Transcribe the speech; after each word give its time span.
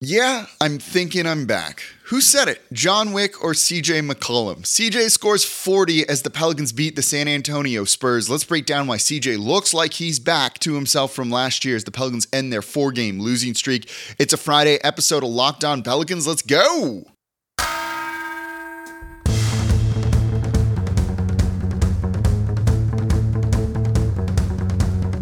Yeah, 0.00 0.46
I'm 0.60 0.78
thinking 0.78 1.26
I'm 1.26 1.44
back. 1.44 1.82
Who 2.04 2.20
said 2.20 2.46
it? 2.46 2.62
John 2.72 3.12
Wick 3.12 3.42
or 3.42 3.50
CJ 3.50 4.08
McCollum? 4.08 4.58
CJ 4.58 5.10
scores 5.10 5.44
40 5.44 6.08
as 6.08 6.22
the 6.22 6.30
Pelicans 6.30 6.70
beat 6.70 6.94
the 6.94 7.02
San 7.02 7.26
Antonio 7.26 7.82
Spurs. 7.82 8.30
Let's 8.30 8.44
break 8.44 8.64
down 8.64 8.86
why 8.86 8.98
CJ 8.98 9.44
looks 9.44 9.74
like 9.74 9.94
he's 9.94 10.20
back 10.20 10.60
to 10.60 10.76
himself 10.76 11.12
from 11.12 11.32
last 11.32 11.64
year 11.64 11.74
as 11.74 11.82
the 11.82 11.90
Pelicans 11.90 12.28
end 12.32 12.52
their 12.52 12.62
four 12.62 12.92
game 12.92 13.18
losing 13.18 13.54
streak. 13.54 13.90
It's 14.20 14.32
a 14.32 14.36
Friday 14.36 14.78
episode 14.84 15.24
of 15.24 15.30
Locked 15.30 15.64
On 15.64 15.82
Pelicans. 15.82 16.28
Let's 16.28 16.42
go! 16.42 17.02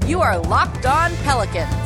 You 0.06 0.20
are 0.20 0.38
Locked 0.38 0.84
On 0.84 1.16
Pelicans 1.24 1.85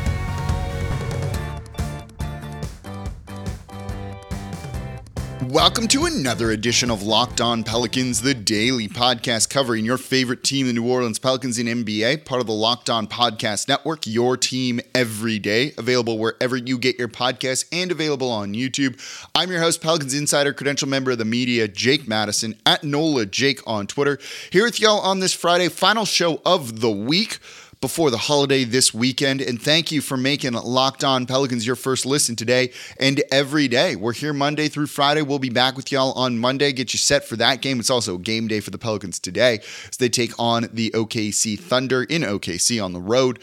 Welcome 5.47 5.87
to 5.87 6.05
another 6.05 6.51
edition 6.51 6.91
of 6.91 7.01
Locked 7.01 7.41
On 7.41 7.63
Pelicans, 7.63 8.21
the 8.21 8.35
daily 8.35 8.87
podcast 8.87 9.49
covering 9.49 9.83
your 9.83 9.97
favorite 9.97 10.43
team, 10.43 10.67
the 10.67 10.73
New 10.73 10.87
Orleans 10.87 11.17
Pelicans 11.17 11.57
in 11.57 11.65
NBA, 11.65 12.25
part 12.25 12.41
of 12.41 12.47
the 12.47 12.53
Locked 12.53 12.91
On 12.91 13.07
Podcast 13.07 13.67
Network, 13.67 14.05
your 14.05 14.37
team 14.37 14.79
every 14.93 15.39
day, 15.39 15.73
available 15.79 16.19
wherever 16.19 16.55
you 16.55 16.77
get 16.77 16.99
your 16.99 17.07
podcasts 17.07 17.65
and 17.71 17.91
available 17.91 18.29
on 18.29 18.53
YouTube. 18.53 18.99
I'm 19.33 19.49
your 19.49 19.61
host, 19.61 19.81
Pelicans 19.81 20.13
Insider, 20.13 20.53
credential 20.53 20.87
member 20.87 21.09
of 21.09 21.17
the 21.17 21.25
media, 21.25 21.67
Jake 21.67 22.07
Madison, 22.07 22.55
at 22.63 22.83
NOLA 22.83 23.25
Jake 23.25 23.61
on 23.65 23.87
Twitter, 23.87 24.19
here 24.51 24.65
with 24.65 24.79
y'all 24.79 24.99
on 24.99 25.21
this 25.21 25.33
Friday, 25.33 25.69
final 25.69 26.05
show 26.05 26.39
of 26.45 26.81
the 26.81 26.91
week 26.91 27.39
before 27.81 28.11
the 28.11 28.17
holiday 28.17 28.63
this 28.63 28.93
weekend. 28.93 29.41
And 29.41 29.59
thank 29.59 29.91
you 29.91 30.01
for 30.01 30.15
making 30.15 30.53
Locked 30.53 31.03
On 31.03 31.25
Pelicans 31.25 31.65
your 31.65 31.75
first 31.75 32.05
listen 32.05 32.35
today 32.35 32.71
and 32.99 33.23
every 33.31 33.67
day. 33.67 33.95
We're 33.95 34.13
here 34.13 34.33
Monday 34.33 34.67
through 34.67 34.85
Friday. 34.85 35.23
We'll 35.23 35.39
be 35.39 35.49
back 35.49 35.75
with 35.75 35.91
y'all 35.91 36.13
on 36.13 36.37
Monday. 36.37 36.71
Get 36.71 36.93
you 36.93 36.99
set 36.99 37.25
for 37.25 37.35
that 37.37 37.61
game. 37.61 37.79
It's 37.79 37.89
also 37.89 38.19
game 38.19 38.47
day 38.47 38.59
for 38.59 38.69
the 38.69 38.77
Pelicans 38.77 39.19
today 39.19 39.59
as 39.89 39.97
they 39.97 40.09
take 40.09 40.31
on 40.39 40.69
the 40.71 40.91
OKC 40.91 41.59
Thunder 41.59 42.03
in 42.03 42.21
OKC 42.21 42.83
on 42.83 42.93
the 42.93 43.01
road. 43.01 43.39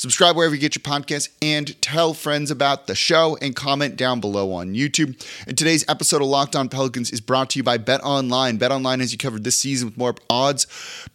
Subscribe 0.00 0.34
wherever 0.34 0.54
you 0.54 0.60
get 0.62 0.74
your 0.74 0.80
podcasts 0.80 1.28
and 1.42 1.78
tell 1.82 2.14
friends 2.14 2.50
about 2.50 2.86
the 2.86 2.94
show 2.94 3.36
and 3.42 3.54
comment 3.54 3.96
down 3.96 4.18
below 4.18 4.50
on 4.50 4.72
YouTube. 4.72 5.22
And 5.46 5.58
today's 5.58 5.84
episode 5.88 6.22
of 6.22 6.28
Locked 6.28 6.56
On 6.56 6.70
Pelicans 6.70 7.10
is 7.10 7.20
brought 7.20 7.50
to 7.50 7.58
you 7.58 7.62
by 7.62 7.76
Bet 7.76 8.02
Online. 8.02 8.56
Bet 8.56 8.72
Online 8.72 9.00
has 9.00 9.12
you 9.12 9.18
covered 9.18 9.44
this 9.44 9.58
season 9.58 9.88
with 9.88 9.98
more 9.98 10.14
odds, 10.30 10.66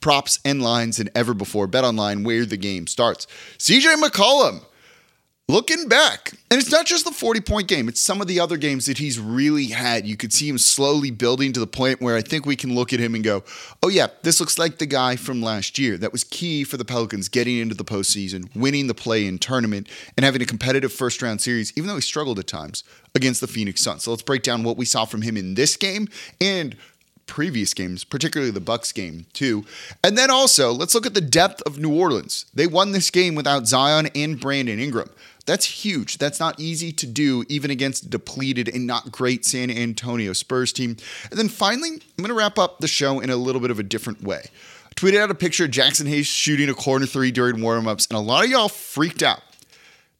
props, 0.01 0.37
and 0.45 0.61
lines 0.61 0.97
than 0.97 1.09
ever 1.15 1.33
before. 1.33 1.65
Bet 1.65 1.83
Online, 1.83 2.23
where 2.23 2.45
the 2.45 2.57
game 2.57 2.85
starts. 2.85 3.25
CJ 3.57 3.95
McCollum 3.95 4.63
looking 5.47 5.87
back, 5.87 6.31
and 6.49 6.59
it's 6.59 6.71
not 6.71 6.85
just 6.85 7.05
the 7.05 7.11
40 7.11 7.41
point 7.41 7.67
game, 7.67 7.87
it's 7.87 8.01
some 8.01 8.21
of 8.21 8.27
the 8.27 8.39
other 8.39 8.57
games 8.57 8.85
that 8.87 8.97
he's 8.97 9.19
really 9.19 9.67
had. 9.67 10.07
You 10.07 10.17
could 10.17 10.33
see 10.33 10.49
him 10.49 10.57
slowly 10.57 11.11
building 11.11 11.53
to 11.53 11.59
the 11.59 11.67
point 11.67 12.01
where 12.01 12.15
I 12.15 12.21
think 12.21 12.45
we 12.45 12.55
can 12.55 12.73
look 12.73 12.93
at 12.93 12.99
him 12.99 13.15
and 13.15 13.23
go, 13.23 13.43
oh, 13.83 13.89
yeah, 13.89 14.07
this 14.23 14.39
looks 14.39 14.57
like 14.57 14.77
the 14.77 14.85
guy 14.85 15.15
from 15.15 15.41
last 15.41 15.77
year. 15.77 15.97
That 15.97 16.11
was 16.11 16.23
key 16.23 16.63
for 16.63 16.77
the 16.77 16.85
Pelicans 16.85 17.29
getting 17.29 17.57
into 17.57 17.75
the 17.75 17.85
postseason, 17.85 18.53
winning 18.55 18.87
the 18.87 18.93
play 18.93 19.25
in 19.25 19.37
tournament, 19.37 19.87
and 20.17 20.23
having 20.23 20.41
a 20.41 20.45
competitive 20.45 20.91
first 20.91 21.21
round 21.21 21.41
series, 21.41 21.73
even 21.75 21.87
though 21.87 21.95
he 21.95 22.01
struggled 22.01 22.39
at 22.39 22.47
times 22.47 22.83
against 23.13 23.41
the 23.41 23.47
Phoenix 23.47 23.81
Suns. 23.81 24.03
So 24.03 24.11
let's 24.11 24.23
break 24.23 24.43
down 24.43 24.63
what 24.63 24.77
we 24.77 24.85
saw 24.85 25.05
from 25.05 25.21
him 25.21 25.37
in 25.37 25.53
this 25.53 25.77
game 25.77 26.07
and 26.41 26.75
previous 27.27 27.73
games, 27.73 28.03
particularly 28.03 28.51
the 28.51 28.59
Bucks 28.59 28.91
game 28.91 29.25
too. 29.33 29.65
And 30.03 30.17
then 30.17 30.29
also, 30.29 30.71
let's 30.71 30.93
look 30.93 31.05
at 31.05 31.13
the 31.13 31.21
depth 31.21 31.61
of 31.63 31.79
New 31.79 31.93
Orleans. 31.93 32.45
They 32.53 32.67
won 32.67 32.91
this 32.91 33.09
game 33.09 33.35
without 33.35 33.67
Zion 33.67 34.09
and 34.15 34.39
Brandon 34.39 34.79
Ingram. 34.79 35.09
That's 35.45 35.65
huge. 35.65 36.17
That's 36.17 36.39
not 36.39 36.59
easy 36.59 36.91
to 36.93 37.05
do, 37.05 37.45
even 37.49 37.69
against 37.69 38.09
depleted 38.09 38.67
and 38.67 38.87
not 38.87 39.11
great 39.11 39.45
San 39.45 39.69
Antonio 39.69 40.33
Spurs 40.33 40.73
team. 40.73 40.97
And 41.29 41.39
then 41.39 41.49
finally, 41.49 41.89
I'm 41.89 42.01
going 42.17 42.29
to 42.29 42.33
wrap 42.33 42.57
up 42.57 42.79
the 42.79 42.87
show 42.87 43.19
in 43.19 43.29
a 43.29 43.35
little 43.35 43.61
bit 43.61 43.71
of 43.71 43.79
a 43.79 43.83
different 43.83 44.23
way. 44.23 44.49
I 44.85 44.93
tweeted 44.95 45.19
out 45.19 45.29
a 45.29 45.35
picture 45.35 45.65
of 45.65 45.71
Jaxson 45.71 46.07
Hayes 46.07 46.27
shooting 46.27 46.69
a 46.69 46.73
corner 46.73 47.05
three 47.05 47.31
during 47.31 47.57
warmups, 47.57 48.09
and 48.09 48.17
a 48.17 48.21
lot 48.21 48.43
of 48.43 48.49
y'all 48.49 48.69
freaked 48.69 49.21
out. 49.21 49.41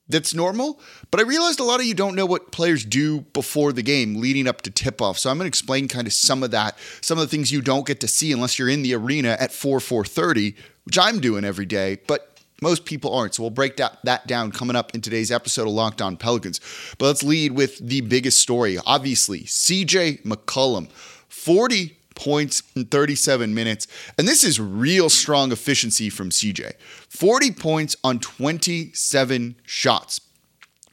That's 0.08 0.36
normal, 0.36 0.80
but 1.10 1.20
I 1.20 1.24
realized 1.24 1.60
a 1.60 1.64
lot 1.64 1.80
of 1.80 1.88
you 1.88 1.96
don't 1.96 2.14
know 2.14 2.28
what 2.28 2.52
players 2.52 2.86
do 2.86 3.22
before 3.22 3.74
the 3.74 3.82
game 3.82 4.22
leading 4.22 4.48
up 4.48 4.62
to 4.62 4.70
tip 4.70 5.02
off. 5.02 5.18
So 5.18 5.32
I'm 5.32 5.38
going 5.38 5.46
to 5.46 5.48
explain 5.48 5.88
kind 5.88 6.06
of 6.06 6.14
some 6.14 6.44
of 6.44 6.52
that, 6.52 6.78
some 7.02 7.18
of 7.18 7.24
the 7.24 7.28
things 7.28 7.52
you 7.52 7.60
don't 7.60 7.88
get 7.88 8.02
to 8.02 8.08
see 8.08 8.32
unless 8.32 8.60
you're 8.60 8.70
in 8.70 8.84
the 8.84 8.94
arena 8.94 9.36
at 9.40 9.52
4 9.52 9.80
4:30, 9.80 10.56
which 10.84 11.00
I'm 11.00 11.20
doing 11.20 11.44
every 11.44 11.66
day. 11.66 11.98
But 12.06 12.35
most 12.62 12.86
people 12.86 13.14
aren't. 13.14 13.36
So 13.36 13.44
we'll 13.44 13.50
break 13.50 13.78
that 13.78 14.28
down 14.28 14.52
coming 14.52 14.76
up 14.76 14.96
in 14.96 15.02
today's 15.02 15.32
episode 15.32 15.68
of 15.68 15.74
Locked 15.74 16.02
On 16.02 16.18
Pelicans. 16.18 16.60
But 16.98 17.08
let's 17.08 17.24
lead 17.24 17.52
with 17.52 17.78
the 17.80 18.02
biggest 18.02 18.40
story. 18.40 18.78
Obviously, 18.86 19.42
CJ 19.42 20.24
McCollum, 20.24 20.90
40 21.30 21.98
points 22.16 22.64
in 22.76 22.86
37 22.86 23.54
minutes. 23.54 23.88
And 24.18 24.28
this 24.28 24.44
is 24.44 24.60
real 24.60 25.10
strong 25.10 25.52
efficiency 25.52 26.10
from 26.10 26.30
CJ. 26.30 26.74
40 27.10 27.52
points 27.52 27.96
on 28.04 28.20
27 28.20 29.56
shots 29.64 30.20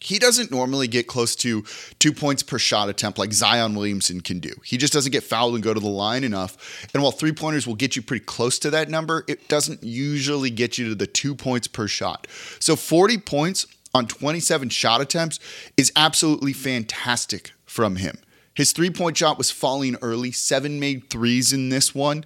he 0.02 0.18
doesn't 0.18 0.50
normally 0.50 0.88
get 0.88 1.06
close 1.06 1.36
to 1.36 1.64
two 1.98 2.12
points 2.12 2.42
per 2.42 2.58
shot 2.58 2.88
attempt 2.88 3.18
like 3.18 3.32
Zion 3.32 3.74
Williamson 3.74 4.20
can 4.20 4.40
do. 4.40 4.52
He 4.64 4.76
just 4.76 4.92
doesn't 4.92 5.12
get 5.12 5.22
fouled 5.22 5.54
and 5.54 5.62
go 5.62 5.72
to 5.72 5.80
the 5.80 5.88
line 5.88 6.24
enough. 6.24 6.88
And 6.92 7.02
while 7.02 7.12
three 7.12 7.32
pointers 7.32 7.66
will 7.66 7.74
get 7.74 7.94
you 7.94 8.02
pretty 8.02 8.24
close 8.24 8.58
to 8.60 8.70
that 8.70 8.88
number, 8.88 9.24
it 9.28 9.48
doesn't 9.48 9.82
usually 9.82 10.50
get 10.50 10.78
you 10.78 10.88
to 10.88 10.94
the 10.94 11.06
two 11.06 11.34
points 11.34 11.68
per 11.68 11.86
shot. 11.86 12.26
So 12.58 12.76
40 12.76 13.18
points 13.18 13.66
on 13.94 14.06
27 14.06 14.70
shot 14.70 15.00
attempts 15.00 15.38
is 15.76 15.92
absolutely 15.94 16.52
fantastic 16.52 17.52
from 17.64 17.96
him. 17.96 18.18
His 18.54 18.72
three 18.72 18.90
point 18.90 19.16
shot 19.16 19.38
was 19.38 19.50
falling 19.50 19.96
early, 20.02 20.32
seven 20.32 20.80
made 20.80 21.10
threes 21.10 21.52
in 21.52 21.68
this 21.68 21.94
one. 21.94 22.24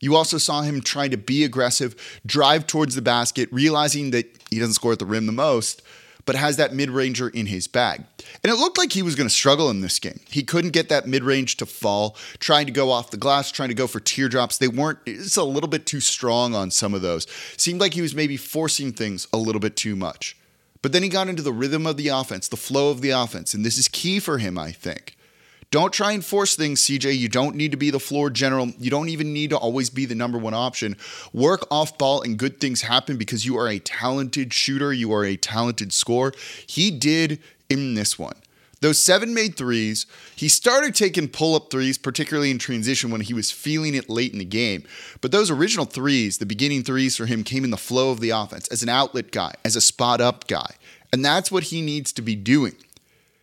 You 0.00 0.16
also 0.16 0.36
saw 0.36 0.62
him 0.62 0.80
trying 0.80 1.12
to 1.12 1.16
be 1.16 1.44
aggressive, 1.44 1.94
drive 2.26 2.66
towards 2.66 2.96
the 2.96 3.02
basket, 3.02 3.48
realizing 3.52 4.10
that 4.10 4.26
he 4.50 4.58
doesn't 4.58 4.74
score 4.74 4.92
at 4.92 4.98
the 4.98 5.06
rim 5.06 5.26
the 5.26 5.32
most 5.32 5.82
but 6.24 6.36
has 6.36 6.56
that 6.56 6.74
mid 6.74 6.90
ranger 6.90 7.28
in 7.28 7.46
his 7.46 7.66
bag. 7.66 8.02
And 8.42 8.52
it 8.52 8.56
looked 8.56 8.78
like 8.78 8.92
he 8.92 9.02
was 9.02 9.14
going 9.14 9.28
to 9.28 9.34
struggle 9.34 9.70
in 9.70 9.80
this 9.80 9.98
game. 9.98 10.20
He 10.30 10.42
couldn't 10.42 10.70
get 10.70 10.88
that 10.88 11.06
mid 11.06 11.24
range 11.24 11.56
to 11.58 11.66
fall, 11.66 12.16
trying 12.38 12.66
to 12.66 12.72
go 12.72 12.90
off 12.90 13.10
the 13.10 13.16
glass, 13.16 13.50
trying 13.50 13.68
to 13.68 13.74
go 13.74 13.86
for 13.86 14.00
teardrops. 14.00 14.58
They 14.58 14.68
weren't, 14.68 14.98
it's 15.06 15.36
a 15.36 15.44
little 15.44 15.68
bit 15.68 15.86
too 15.86 16.00
strong 16.00 16.54
on 16.54 16.70
some 16.70 16.94
of 16.94 17.02
those. 17.02 17.26
Seemed 17.56 17.80
like 17.80 17.94
he 17.94 18.02
was 18.02 18.14
maybe 18.14 18.36
forcing 18.36 18.92
things 18.92 19.26
a 19.32 19.38
little 19.38 19.60
bit 19.60 19.76
too 19.76 19.96
much. 19.96 20.36
But 20.82 20.92
then 20.92 21.02
he 21.02 21.08
got 21.08 21.28
into 21.28 21.42
the 21.42 21.52
rhythm 21.52 21.86
of 21.86 21.96
the 21.96 22.08
offense, 22.08 22.48
the 22.48 22.56
flow 22.56 22.90
of 22.90 23.00
the 23.00 23.10
offense. 23.10 23.54
And 23.54 23.64
this 23.64 23.78
is 23.78 23.88
key 23.88 24.18
for 24.18 24.38
him, 24.38 24.58
I 24.58 24.72
think. 24.72 25.16
Don't 25.72 25.90
try 25.90 26.12
and 26.12 26.22
force 26.22 26.54
things, 26.54 26.82
CJ. 26.82 27.16
You 27.16 27.30
don't 27.30 27.56
need 27.56 27.70
to 27.70 27.78
be 27.78 27.88
the 27.88 27.98
floor 27.98 28.28
general. 28.28 28.68
You 28.78 28.90
don't 28.90 29.08
even 29.08 29.32
need 29.32 29.48
to 29.50 29.56
always 29.56 29.88
be 29.88 30.04
the 30.04 30.14
number 30.14 30.36
one 30.36 30.52
option. 30.52 30.98
Work 31.32 31.66
off 31.70 31.96
ball 31.96 32.20
and 32.20 32.38
good 32.38 32.60
things 32.60 32.82
happen 32.82 33.16
because 33.16 33.46
you 33.46 33.56
are 33.56 33.68
a 33.68 33.78
talented 33.78 34.52
shooter. 34.52 34.92
You 34.92 35.14
are 35.14 35.24
a 35.24 35.38
talented 35.38 35.94
scorer. 35.94 36.34
He 36.66 36.90
did 36.90 37.40
in 37.70 37.94
this 37.94 38.18
one. 38.18 38.36
Those 38.82 39.02
seven 39.02 39.32
made 39.32 39.56
threes, 39.56 40.04
he 40.36 40.48
started 40.48 40.94
taking 40.94 41.28
pull 41.28 41.54
up 41.54 41.70
threes, 41.70 41.96
particularly 41.96 42.50
in 42.50 42.58
transition 42.58 43.10
when 43.10 43.22
he 43.22 43.32
was 43.32 43.50
feeling 43.50 43.94
it 43.94 44.10
late 44.10 44.34
in 44.34 44.40
the 44.40 44.44
game. 44.44 44.84
But 45.22 45.32
those 45.32 45.50
original 45.50 45.86
threes, 45.86 46.36
the 46.36 46.44
beginning 46.44 46.82
threes 46.82 47.16
for 47.16 47.24
him, 47.24 47.44
came 47.44 47.64
in 47.64 47.70
the 47.70 47.78
flow 47.78 48.10
of 48.10 48.20
the 48.20 48.30
offense 48.30 48.68
as 48.68 48.82
an 48.82 48.90
outlet 48.90 49.30
guy, 49.30 49.54
as 49.64 49.74
a 49.74 49.80
spot 49.80 50.20
up 50.20 50.48
guy. 50.48 50.74
And 51.14 51.24
that's 51.24 51.50
what 51.50 51.62
he 51.64 51.80
needs 51.80 52.12
to 52.12 52.20
be 52.20 52.34
doing. 52.34 52.74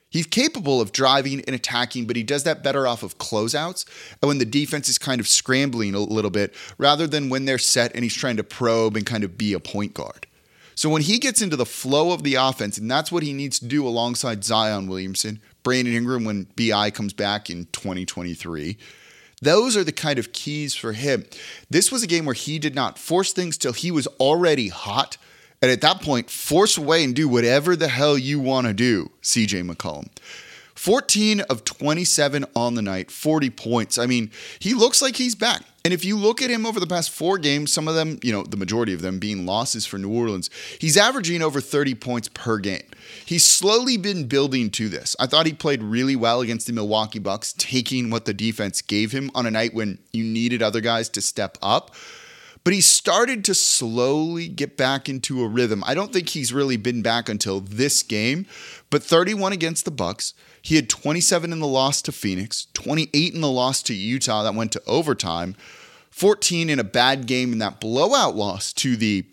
He's 0.10 0.26
capable 0.26 0.82
of 0.82 0.92
driving 0.92 1.42
and 1.46 1.56
attacking, 1.56 2.08
but 2.08 2.16
he 2.16 2.24
does 2.24 2.44
that 2.44 2.64
better 2.64 2.88
off 2.88 3.04
of 3.04 3.18
closeouts 3.18 3.86
and 4.22 4.28
when 4.28 4.40
the 4.40 4.46
defense 4.46 4.90
is 4.90 4.98
kind 4.98 5.22
of 5.22 5.28
scrambling 5.28 5.94
a 5.94 6.00
little 6.00 6.32
bit 6.32 6.56
rather 6.78 7.06
than 7.06 7.30
when 7.30 7.46
they're 7.46 7.58
set 7.58 7.94
and 7.94 8.04
he's 8.04 8.16
trying 8.16 8.38
to 8.38 8.44
probe 8.44 8.96
and 8.96 9.06
kind 9.06 9.24
of 9.24 9.38
be 9.38 9.54
a 9.54 9.60
point 9.60 9.94
guard. 9.94 10.26
So 10.74 10.90
when 10.90 11.02
he 11.02 11.20
gets 11.20 11.42
into 11.42 11.58
the 11.58 11.66
flow 11.66 12.14
of 12.14 12.24
the 12.24 12.36
offense, 12.36 12.78
and 12.78 12.90
that's 12.90 13.12
what 13.12 13.22
he 13.22 13.34
needs 13.34 13.60
to 13.60 13.66
do 13.66 13.86
alongside 13.86 14.46
Zion 14.46 14.88
Williamson, 14.88 15.42
Brandon 15.62 15.94
Ingram 15.94 16.24
when 16.24 16.48
BI 16.56 16.90
comes 16.92 17.12
back 17.12 17.50
in 17.50 17.66
2023. 17.74 18.78
Those 19.42 19.78
are 19.78 19.84
the 19.84 19.92
kind 19.92 20.18
of 20.18 20.32
keys 20.32 20.76
for 20.76 20.94
him. 20.94 21.26
This 21.70 21.92
was 21.92 22.02
a 22.02 22.08
game 22.08 22.26
where 22.26 22.34
he 22.34 22.60
did 22.60 22.76
not 22.76 22.98
force 22.98 23.34
things 23.34 23.58
till 23.58 23.74
he 23.74 23.92
was 23.92 24.08
already 24.22 24.70
hot 24.70 25.18
and 25.62 25.72
at 25.72 25.82
that 25.82 26.02
point, 26.02 26.30
force 26.30 26.78
away 26.78 27.04
and 27.04 27.16
do 27.16 27.28
whatever 27.28 27.76
the 27.76 27.88
hell 27.88 28.18
you 28.18 28.40
want 28.40 28.68
to 28.68 28.74
do, 28.74 29.12
CJ 29.22 29.70
McCollum. 29.70 30.10
14 30.76 31.42
of 31.42 31.66
27 31.66 32.46
on 32.56 32.76
the 32.76 32.82
night, 32.82 33.12
40 33.12 33.50
points. 33.50 33.98
I 33.98 34.06
mean, 34.06 34.32
he 34.60 34.74
looks 34.74 35.02
like 35.02 35.18
he's 35.18 35.36
back. 35.36 35.64
And 35.84 35.94
if 35.94 36.06
you 36.06 36.18
look 36.18 36.42
at 36.42 36.50
him 36.50 36.66
over 36.66 36.80
the 36.80 36.88
past 36.88 37.10
four 37.12 37.38
games, 37.38 37.74
some 37.74 37.90
of 37.90 37.96
them, 37.96 38.18
you 38.24 38.32
know, 38.32 38.44
the 38.44 38.56
majority 38.56 38.94
of 38.94 39.02
them 39.02 39.20
being 39.20 39.46
losses 39.46 39.86
for 39.86 39.98
New 39.98 40.10
Orleans, 40.10 40.50
he's 40.80 40.96
averaging 40.96 41.42
over 41.42 41.60
30 41.60 41.96
points 41.96 42.30
per 42.30 42.60
game. 42.60 42.84
He's 43.26 43.44
slowly 43.44 43.98
been 43.98 44.28
building 44.28 44.70
to 44.72 44.88
this. 44.88 45.18
I 45.20 45.26
thought 45.26 45.46
he 45.46 45.54
played 45.54 45.84
really 45.84 46.16
well 46.16 46.40
against 46.40 46.68
the 46.68 46.74
Milwaukee 46.74 47.20
Bucks, 47.20 47.54
taking 47.58 48.10
what 48.10 48.24
the 48.24 48.34
defense 48.34 48.82
gave 48.82 49.12
him 49.12 49.32
on 49.36 49.46
a 49.46 49.52
night 49.52 49.74
when 49.74 50.00
you 50.14 50.24
needed 50.24 50.64
other 50.64 50.80
guys 50.80 51.10
to 51.10 51.22
step 51.22 51.58
up. 51.62 51.94
But 52.64 52.74
he 52.74 52.82
started 52.82 53.46
to 53.46 53.54
slowly 53.54 54.48
get 54.48 54.78
back 54.78 55.08
into 55.08 55.44
a 55.44 55.48
rhythm. 55.48 55.84
I 55.86 55.94
don't 55.94 56.12
think 56.12 56.30
he's 56.30 56.54
really 56.54 56.78
been 56.78 57.02
back 57.02 57.30
until 57.30 57.60
this 57.60 58.04
game, 58.04 58.46
but 58.90 59.04
31 59.04 59.54
against 59.54 59.86
the 59.86 59.92
Bucks. 59.92 60.34
He 60.62 60.76
had 60.76 60.90
27 60.90 61.52
in 61.52 61.60
the 61.60 61.68
loss 61.68 62.02
to 62.04 62.12
Phoenix, 62.12 62.68
28 62.74 63.34
in 63.34 63.42
the 63.42 63.50
loss 63.50 63.82
to 63.84 63.94
Utah 63.94 64.44
that 64.44 64.56
went 64.56 64.72
to 64.74 64.82
overtime, 64.86 65.56
14 66.12 66.70
in 66.70 66.80
a 66.80 66.84
bad 66.84 67.26
game 67.26 67.54
in 67.54 67.60
that 67.60 67.80
blowout 67.80 68.36
loss 68.36 68.74
to 68.74 68.96
the 68.98 69.26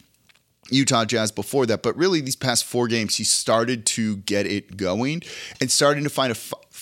Utah 0.70 1.04
Jazz 1.04 1.30
before 1.30 1.66
that, 1.66 1.82
but 1.82 1.96
really 1.96 2.20
these 2.20 2.36
past 2.36 2.64
four 2.64 2.88
games, 2.88 3.16
he 3.16 3.24
started 3.24 3.86
to 3.86 4.16
get 4.18 4.46
it 4.46 4.76
going 4.76 5.22
and 5.60 5.70
starting 5.70 6.04
to 6.04 6.10
find 6.10 6.32
a 6.32 6.34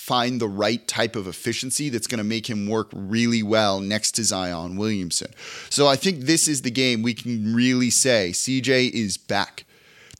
find 0.05 0.39
the 0.39 0.47
right 0.47 0.87
type 0.87 1.15
of 1.15 1.27
efficiency 1.27 1.89
that's 1.89 2.05
going 2.05 2.19
to 2.19 2.23
make 2.23 2.47
him 2.47 2.69
work 2.69 2.89
really 2.93 3.41
well 3.41 3.79
next 3.79 4.11
to 4.11 4.23
Zion 4.23 4.77
Williamson. 4.77 5.31
So 5.71 5.87
I 5.87 5.95
think 5.95 6.21
this 6.21 6.47
is 6.47 6.61
the 6.61 6.69
game 6.69 7.01
we 7.01 7.15
can 7.15 7.55
really 7.55 7.89
say 7.89 8.29
CJ 8.31 8.91
is 8.91 9.17
back. 9.17 9.65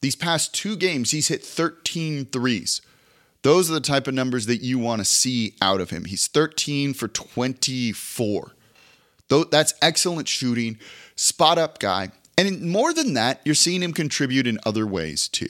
These 0.01 0.15
past 0.15 0.55
two 0.55 0.75
games, 0.75 1.11
he's 1.11 1.27
hit 1.27 1.43
13 1.43 2.25
threes. 2.25 2.81
Those 3.43 3.69
are 3.69 3.75
the 3.75 3.79
type 3.79 4.07
of 4.07 4.15
numbers 4.15 4.47
that 4.47 4.63
you 4.63 4.79
want 4.79 5.01
to 5.01 5.05
see 5.05 5.53
out 5.61 5.79
of 5.79 5.91
him. 5.91 6.05
He's 6.05 6.25
13 6.27 6.95
for 6.95 7.07
24. 7.07 8.51
That's 9.51 9.73
excellent 9.83 10.27
shooting, 10.27 10.79
spot 11.15 11.59
up 11.59 11.77
guy. 11.77 12.09
And 12.39 12.61
more 12.61 12.91
than 12.91 13.13
that, 13.13 13.39
you're 13.45 13.53
seeing 13.53 13.83
him 13.83 13.93
contribute 13.93 14.47
in 14.47 14.57
other 14.65 14.87
ways 14.87 15.27
too. 15.27 15.47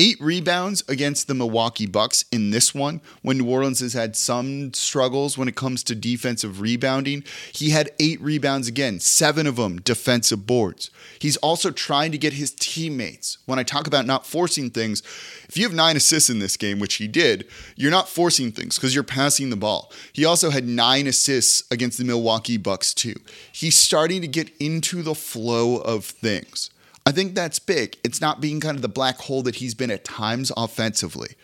Eight 0.00 0.20
rebounds 0.20 0.84
against 0.86 1.26
the 1.26 1.34
Milwaukee 1.34 1.84
Bucks 1.84 2.24
in 2.30 2.52
this 2.52 2.72
one 2.72 3.00
when 3.22 3.38
New 3.38 3.50
Orleans 3.50 3.80
has 3.80 3.94
had 3.94 4.14
some 4.14 4.72
struggles 4.72 5.36
when 5.36 5.48
it 5.48 5.56
comes 5.56 5.82
to 5.82 5.96
defensive 5.96 6.60
rebounding. 6.60 7.24
He 7.52 7.70
had 7.70 7.90
eight 7.98 8.20
rebounds 8.20 8.68
again, 8.68 9.00
seven 9.00 9.44
of 9.48 9.56
them 9.56 9.80
defensive 9.80 10.46
boards. 10.46 10.92
He's 11.18 11.36
also 11.38 11.72
trying 11.72 12.12
to 12.12 12.18
get 12.18 12.34
his 12.34 12.52
teammates. 12.52 13.38
When 13.46 13.58
I 13.58 13.64
talk 13.64 13.88
about 13.88 14.06
not 14.06 14.24
forcing 14.24 14.70
things, 14.70 15.02
if 15.48 15.56
you 15.56 15.64
have 15.64 15.74
nine 15.74 15.96
assists 15.96 16.30
in 16.30 16.38
this 16.38 16.56
game, 16.56 16.78
which 16.78 16.94
he 16.94 17.08
did, 17.08 17.48
you're 17.74 17.90
not 17.90 18.08
forcing 18.08 18.52
things 18.52 18.76
because 18.76 18.94
you're 18.94 19.02
passing 19.02 19.50
the 19.50 19.56
ball. 19.56 19.90
He 20.12 20.24
also 20.24 20.50
had 20.50 20.64
nine 20.64 21.08
assists 21.08 21.64
against 21.72 21.98
the 21.98 22.04
Milwaukee 22.04 22.56
Bucks, 22.56 22.94
too. 22.94 23.16
He's 23.50 23.74
starting 23.74 24.20
to 24.22 24.28
get 24.28 24.56
into 24.60 25.02
the 25.02 25.16
flow 25.16 25.78
of 25.78 26.04
things. 26.04 26.70
I 27.08 27.10
think 27.10 27.34
that's 27.34 27.58
big. 27.58 27.96
It's 28.04 28.20
not 28.20 28.38
being 28.38 28.60
kind 28.60 28.76
of 28.76 28.82
the 28.82 28.88
black 28.88 29.16
hole 29.16 29.42
that 29.44 29.54
he's 29.54 29.72
been 29.72 29.90
at 29.90 30.04
times 30.04 30.52
offensively. 30.58 31.36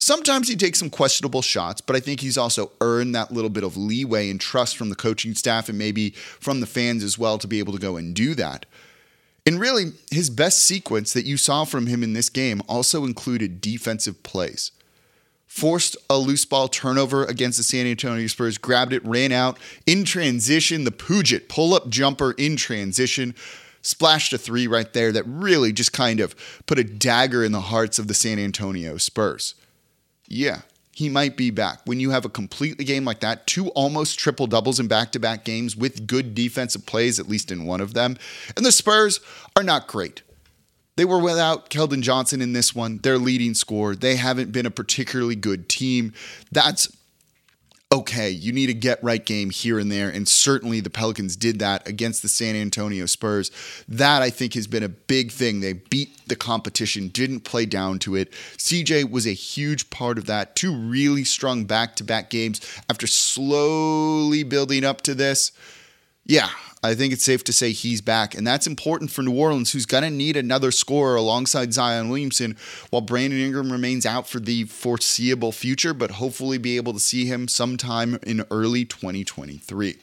Sometimes 0.00 0.48
he 0.48 0.56
takes 0.56 0.80
some 0.80 0.90
questionable 0.90 1.40
shots, 1.40 1.80
but 1.80 1.94
I 1.94 2.00
think 2.00 2.18
he's 2.18 2.36
also 2.36 2.72
earned 2.80 3.14
that 3.14 3.30
little 3.30 3.48
bit 3.48 3.62
of 3.62 3.76
leeway 3.76 4.28
and 4.28 4.40
trust 4.40 4.76
from 4.76 4.88
the 4.88 4.96
coaching 4.96 5.36
staff 5.36 5.68
and 5.68 5.78
maybe 5.78 6.10
from 6.10 6.58
the 6.58 6.66
fans 6.66 7.04
as 7.04 7.16
well 7.16 7.38
to 7.38 7.46
be 7.46 7.60
able 7.60 7.74
to 7.74 7.78
go 7.78 7.96
and 7.96 8.12
do 8.12 8.34
that. 8.34 8.66
And 9.46 9.60
really, 9.60 9.92
his 10.10 10.30
best 10.30 10.58
sequence 10.58 11.12
that 11.12 11.26
you 11.26 11.36
saw 11.36 11.64
from 11.64 11.86
him 11.86 12.02
in 12.02 12.14
this 12.14 12.28
game 12.28 12.60
also 12.68 13.04
included 13.04 13.60
defensive 13.60 14.24
plays. 14.24 14.72
Forced 15.46 15.96
a 16.10 16.18
loose 16.18 16.44
ball 16.44 16.66
turnover 16.66 17.24
against 17.24 17.58
the 17.58 17.62
San 17.62 17.86
Antonio 17.86 18.26
Spurs, 18.26 18.58
grabbed 18.58 18.92
it, 18.92 19.06
ran 19.06 19.30
out 19.30 19.60
in 19.86 20.04
transition, 20.04 20.82
the 20.82 20.90
Puget 20.90 21.48
pull 21.48 21.72
up 21.72 21.88
jumper 21.88 22.32
in 22.32 22.56
transition 22.56 23.32
splashed 23.86 24.32
a 24.32 24.38
three 24.38 24.66
right 24.66 24.92
there 24.92 25.12
that 25.12 25.24
really 25.26 25.72
just 25.72 25.92
kind 25.92 26.20
of 26.20 26.34
put 26.66 26.78
a 26.78 26.84
dagger 26.84 27.44
in 27.44 27.52
the 27.52 27.60
hearts 27.60 27.98
of 27.98 28.08
the 28.08 28.14
San 28.14 28.38
Antonio 28.38 28.96
Spurs. 28.96 29.54
Yeah, 30.26 30.62
he 30.92 31.08
might 31.08 31.36
be 31.36 31.50
back. 31.50 31.80
When 31.84 32.00
you 32.00 32.10
have 32.10 32.24
a 32.24 32.30
completely 32.30 32.84
game 32.84 33.04
like 33.04 33.20
that, 33.20 33.46
two 33.46 33.68
almost 33.70 34.18
triple 34.18 34.46
doubles 34.46 34.80
in 34.80 34.88
back 34.88 35.12
to 35.12 35.18
back 35.18 35.44
games 35.44 35.76
with 35.76 36.06
good 36.06 36.34
defensive 36.34 36.84
plays, 36.86 37.20
at 37.20 37.28
least 37.28 37.52
in 37.52 37.64
one 37.64 37.80
of 37.80 37.94
them, 37.94 38.16
and 38.56 38.66
the 38.66 38.72
Spurs 38.72 39.20
are 39.54 39.62
not 39.62 39.86
great. 39.86 40.22
They 40.96 41.04
were 41.04 41.18
without 41.18 41.68
Keldon 41.68 42.00
Johnson 42.00 42.40
in 42.40 42.54
this 42.54 42.74
one, 42.74 42.98
their 43.02 43.18
leading 43.18 43.52
scorer. 43.52 43.94
They 43.94 44.16
haven't 44.16 44.50
been 44.50 44.64
a 44.64 44.70
particularly 44.70 45.36
good 45.36 45.68
team. 45.68 46.14
That's 46.50 46.95
okay, 47.92 48.28
you 48.28 48.52
need 48.52 48.68
a 48.68 48.74
get 48.74 49.02
right 49.02 49.24
game 49.24 49.50
here 49.50 49.78
and 49.78 49.90
there. 49.90 50.08
And 50.08 50.26
certainly 50.26 50.80
the 50.80 50.90
Pelicans 50.90 51.36
did 51.36 51.60
that 51.60 51.86
against 51.86 52.22
the 52.22 52.28
San 52.28 52.56
Antonio 52.56 53.06
Spurs. 53.06 53.50
That 53.88 54.22
I 54.22 54.30
think 54.30 54.54
has 54.54 54.66
been 54.66 54.82
a 54.82 54.88
big 54.88 55.30
thing. 55.30 55.60
They 55.60 55.74
beat 55.74 56.26
the 56.26 56.36
competition, 56.36 57.08
didn't 57.08 57.40
play 57.40 57.64
down 57.64 57.98
to 58.00 58.16
it. 58.16 58.32
CJ 58.58 59.10
was 59.10 59.26
a 59.26 59.32
huge 59.32 59.88
part 59.90 60.18
of 60.18 60.26
that. 60.26 60.56
Two 60.56 60.74
really 60.74 61.24
strong 61.24 61.64
back 61.64 61.94
to 61.96 62.04
back 62.04 62.28
games 62.28 62.60
after 62.90 63.06
slowly 63.06 64.42
building 64.42 64.84
up 64.84 65.02
to 65.02 65.14
this. 65.14 65.52
Yeah, 66.24 66.50
I 66.86 66.94
think 66.94 67.12
it's 67.12 67.24
safe 67.24 67.44
to 67.44 67.52
say 67.52 67.72
he's 67.72 68.00
back. 68.00 68.34
And 68.34 68.46
that's 68.46 68.66
important 68.66 69.10
for 69.10 69.22
New 69.22 69.36
Orleans, 69.36 69.72
who's 69.72 69.86
going 69.86 70.04
to 70.04 70.10
need 70.10 70.36
another 70.36 70.70
scorer 70.70 71.16
alongside 71.16 71.72
Zion 71.72 72.08
Williamson 72.08 72.56
while 72.90 73.02
Brandon 73.02 73.40
Ingram 73.40 73.72
remains 73.72 74.06
out 74.06 74.28
for 74.28 74.38
the 74.38 74.64
foreseeable 74.64 75.52
future, 75.52 75.92
but 75.92 76.12
hopefully 76.12 76.58
be 76.58 76.76
able 76.76 76.92
to 76.92 77.00
see 77.00 77.26
him 77.26 77.48
sometime 77.48 78.18
in 78.22 78.44
early 78.50 78.84
2023. 78.84 79.96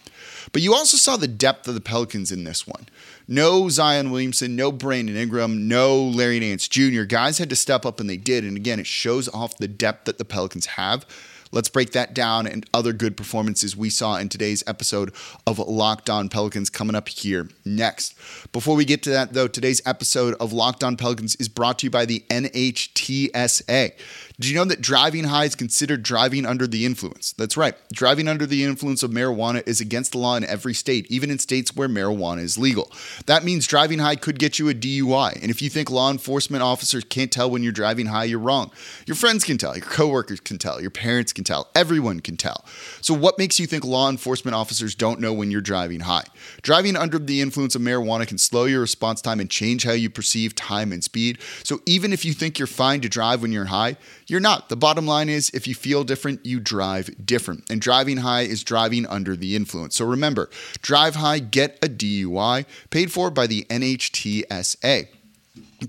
But 0.51 0.61
you 0.61 0.73
also 0.73 0.97
saw 0.97 1.17
the 1.17 1.27
depth 1.27 1.67
of 1.67 1.73
the 1.73 1.81
Pelicans 1.81 2.31
in 2.31 2.43
this 2.43 2.67
one. 2.67 2.87
No 3.27 3.69
Zion 3.69 4.11
Williamson, 4.11 4.55
no 4.55 4.71
Brandon 4.71 5.15
Ingram, 5.15 5.67
no 5.67 6.03
Larry 6.03 6.39
Nance 6.39 6.67
Jr. 6.67 7.03
Guys 7.03 7.37
had 7.37 7.49
to 7.49 7.55
step 7.55 7.85
up 7.85 7.99
and 7.99 8.09
they 8.09 8.17
did. 8.17 8.43
And 8.43 8.57
again, 8.57 8.79
it 8.79 8.87
shows 8.87 9.29
off 9.29 9.57
the 9.57 9.67
depth 9.67 10.05
that 10.05 10.17
the 10.17 10.25
Pelicans 10.25 10.65
have. 10.65 11.05
Let's 11.53 11.69
break 11.69 11.91
that 11.91 12.15
down 12.15 12.47
and 12.47 12.65
other 12.73 12.93
good 12.93 13.15
performances 13.15 13.77
we 13.77 13.91
saw 13.91 14.17
in 14.17 14.27
today's 14.27 14.63
episode 14.65 15.13
of 15.45 15.59
Locked 15.59 16.09
On 16.09 16.27
Pelicans 16.27 16.71
coming 16.71 16.95
up 16.95 17.07
here 17.07 17.47
next. 17.63 18.15
Before 18.51 18.75
we 18.75 18.85
get 18.85 19.03
to 19.03 19.11
that, 19.11 19.33
though, 19.33 19.47
today's 19.47 19.79
episode 19.85 20.33
of 20.39 20.51
Locked 20.51 20.83
On 20.83 20.97
Pelicans 20.97 21.35
is 21.35 21.47
brought 21.47 21.77
to 21.79 21.85
you 21.85 21.91
by 21.91 22.05
the 22.05 22.25
NHTSA. 22.31 23.91
Did 24.39 24.49
you 24.49 24.55
know 24.55 24.65
that 24.65 24.81
driving 24.81 25.25
high 25.25 25.45
is 25.45 25.53
considered 25.53 26.01
driving 26.01 26.43
under 26.43 26.65
the 26.65 26.87
influence? 26.87 27.33
That's 27.33 27.55
right. 27.55 27.75
Driving 27.93 28.27
under 28.27 28.47
the 28.47 28.63
influence 28.63 29.03
of 29.03 29.11
marijuana 29.11 29.61
is 29.67 29.79
against 29.79 30.13
the 30.13 30.17
law 30.17 30.35
in 30.35 30.43
every 30.43 30.73
state, 30.73 31.05
even 31.11 31.29
in 31.29 31.37
states 31.37 31.75
where 31.75 31.87
marijuana 31.87 32.41
is 32.41 32.57
legal. 32.57 32.91
That 33.27 33.43
means 33.43 33.67
driving 33.67 33.99
high 33.99 34.15
could 34.15 34.39
get 34.39 34.57
you 34.57 34.69
a 34.69 34.73
DUI. 34.73 35.39
And 35.39 35.51
if 35.51 35.61
you 35.61 35.69
think 35.69 35.91
law 35.91 36.09
enforcement 36.09 36.63
officers 36.63 37.03
can't 37.03 37.31
tell 37.31 37.51
when 37.51 37.61
you're 37.61 37.71
driving 37.71 38.07
high, 38.07 38.23
you're 38.23 38.39
wrong. 38.39 38.71
Your 39.05 39.15
friends 39.15 39.43
can 39.43 39.59
tell, 39.59 39.77
your 39.77 39.85
coworkers 39.85 40.39
can 40.39 40.57
tell, 40.57 40.81
your 40.81 40.89
parents 40.89 41.31
can 41.31 41.42
tell, 41.43 41.69
everyone 41.75 42.19
can 42.19 42.37
tell. 42.37 42.65
So, 43.01 43.13
what 43.13 43.37
makes 43.37 43.59
you 43.59 43.67
think 43.67 43.83
law 43.83 44.09
enforcement 44.09 44.55
officers 44.55 44.95
don't 44.95 45.19
know 45.19 45.33
when 45.33 45.51
you're 45.51 45.61
driving 45.61 46.01
high? 46.01 46.25
Driving 46.61 46.95
under 46.95 47.19
the 47.19 47.41
influence 47.41 47.75
of 47.75 47.81
marijuana 47.81 48.27
can 48.27 48.37
slow 48.37 48.65
your 48.65 48.81
response 48.81 49.21
time 49.21 49.39
and 49.39 49.49
change 49.49 49.83
how 49.83 49.93
you 49.93 50.09
perceive 50.09 50.55
time 50.55 50.91
and 50.91 51.03
speed. 51.03 51.39
So, 51.63 51.81
even 51.85 52.13
if 52.13 52.25
you 52.25 52.33
think 52.33 52.59
you're 52.59 52.67
fine 52.67 53.01
to 53.01 53.09
drive 53.09 53.41
when 53.41 53.51
you're 53.51 53.65
high, 53.65 53.97
you're 54.27 54.39
not. 54.39 54.69
The 54.69 54.75
bottom 54.75 55.05
line 55.05 55.29
is 55.29 55.49
if 55.51 55.67
you 55.67 55.75
feel 55.75 56.03
different, 56.03 56.45
you 56.45 56.59
drive 56.59 57.25
different. 57.25 57.69
And 57.69 57.81
driving 57.81 58.17
high 58.17 58.41
is 58.41 58.63
driving 58.63 59.05
under 59.07 59.35
the 59.35 59.55
influence. 59.55 59.95
So 59.95 60.05
remember, 60.05 60.49
drive 60.81 61.15
high, 61.15 61.39
get 61.39 61.77
a 61.83 61.87
DUI, 61.87 62.65
paid 62.89 63.11
for 63.11 63.29
by 63.29 63.47
the 63.47 63.65
NHTSA. 63.69 65.07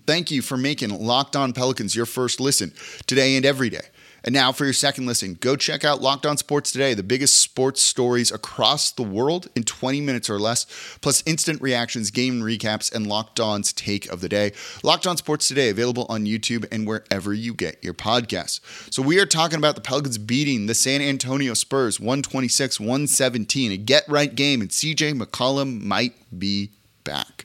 Thank 0.07 0.31
you 0.31 0.43
for 0.43 0.57
making 0.57 0.91
Locked 0.91 1.37
On 1.37 1.53
Pelicans 1.53 1.95
your 1.95 2.07
first 2.07 2.41
listen 2.41 2.73
today 3.07 3.37
and 3.37 3.47
every 3.47 3.71
day. 3.71 3.87
And 4.25 4.33
now 4.33 4.53
for 4.53 4.65
your 4.65 4.73
second 4.73 5.05
listen, 5.05 5.35
go 5.35 5.55
check 5.55 5.85
out 5.85 6.01
Locked 6.01 6.25
On 6.25 6.39
Sports 6.39 6.73
Today, 6.73 6.95
the 6.95 7.03
biggest 7.03 7.39
sports 7.41 7.83
stories 7.83 8.33
across 8.33 8.91
the 8.91 9.03
world 9.03 9.49
in 9.55 9.65
20 9.65 10.01
minutes 10.01 10.31
or 10.31 10.39
less, 10.39 10.65
plus 11.03 11.23
instant 11.27 11.61
reactions, 11.61 12.11
game 12.11 12.41
recaps, 12.41 12.91
and 12.91 13.07
Locked 13.07 13.39
On's 13.39 13.71
take 13.71 14.11
of 14.11 14.23
the 14.23 14.29
day. 14.31 14.53
Locked 14.83 15.07
On 15.07 15.19
Sports 15.19 15.47
Today, 15.47 15.69
available 15.69 16.07
on 16.09 16.25
YouTube 16.25 16.67
and 16.73 16.87
wherever 16.87 17.35
you 17.35 17.53
get 17.53 17.85
your 17.85 17.93
podcasts. 17.93 18.61
So 18.91 19.03
we 19.03 19.21
are 19.21 19.27
talking 19.27 19.59
about 19.59 19.75
the 19.75 19.83
Pelicans 19.83 20.17
beating 20.17 20.67
the 20.67 20.75
San 20.75 21.03
Antonio 21.03 21.53
Spurs 21.53 22.01
126 22.01 22.81
117, 22.81 23.73
a 23.73 23.77
get 23.77 24.09
right 24.09 24.35
game, 24.35 24.63
and 24.63 24.71
CJ 24.71 25.21
McCollum 25.21 25.83
might 25.83 26.15
be 26.39 26.71
back. 27.05 27.45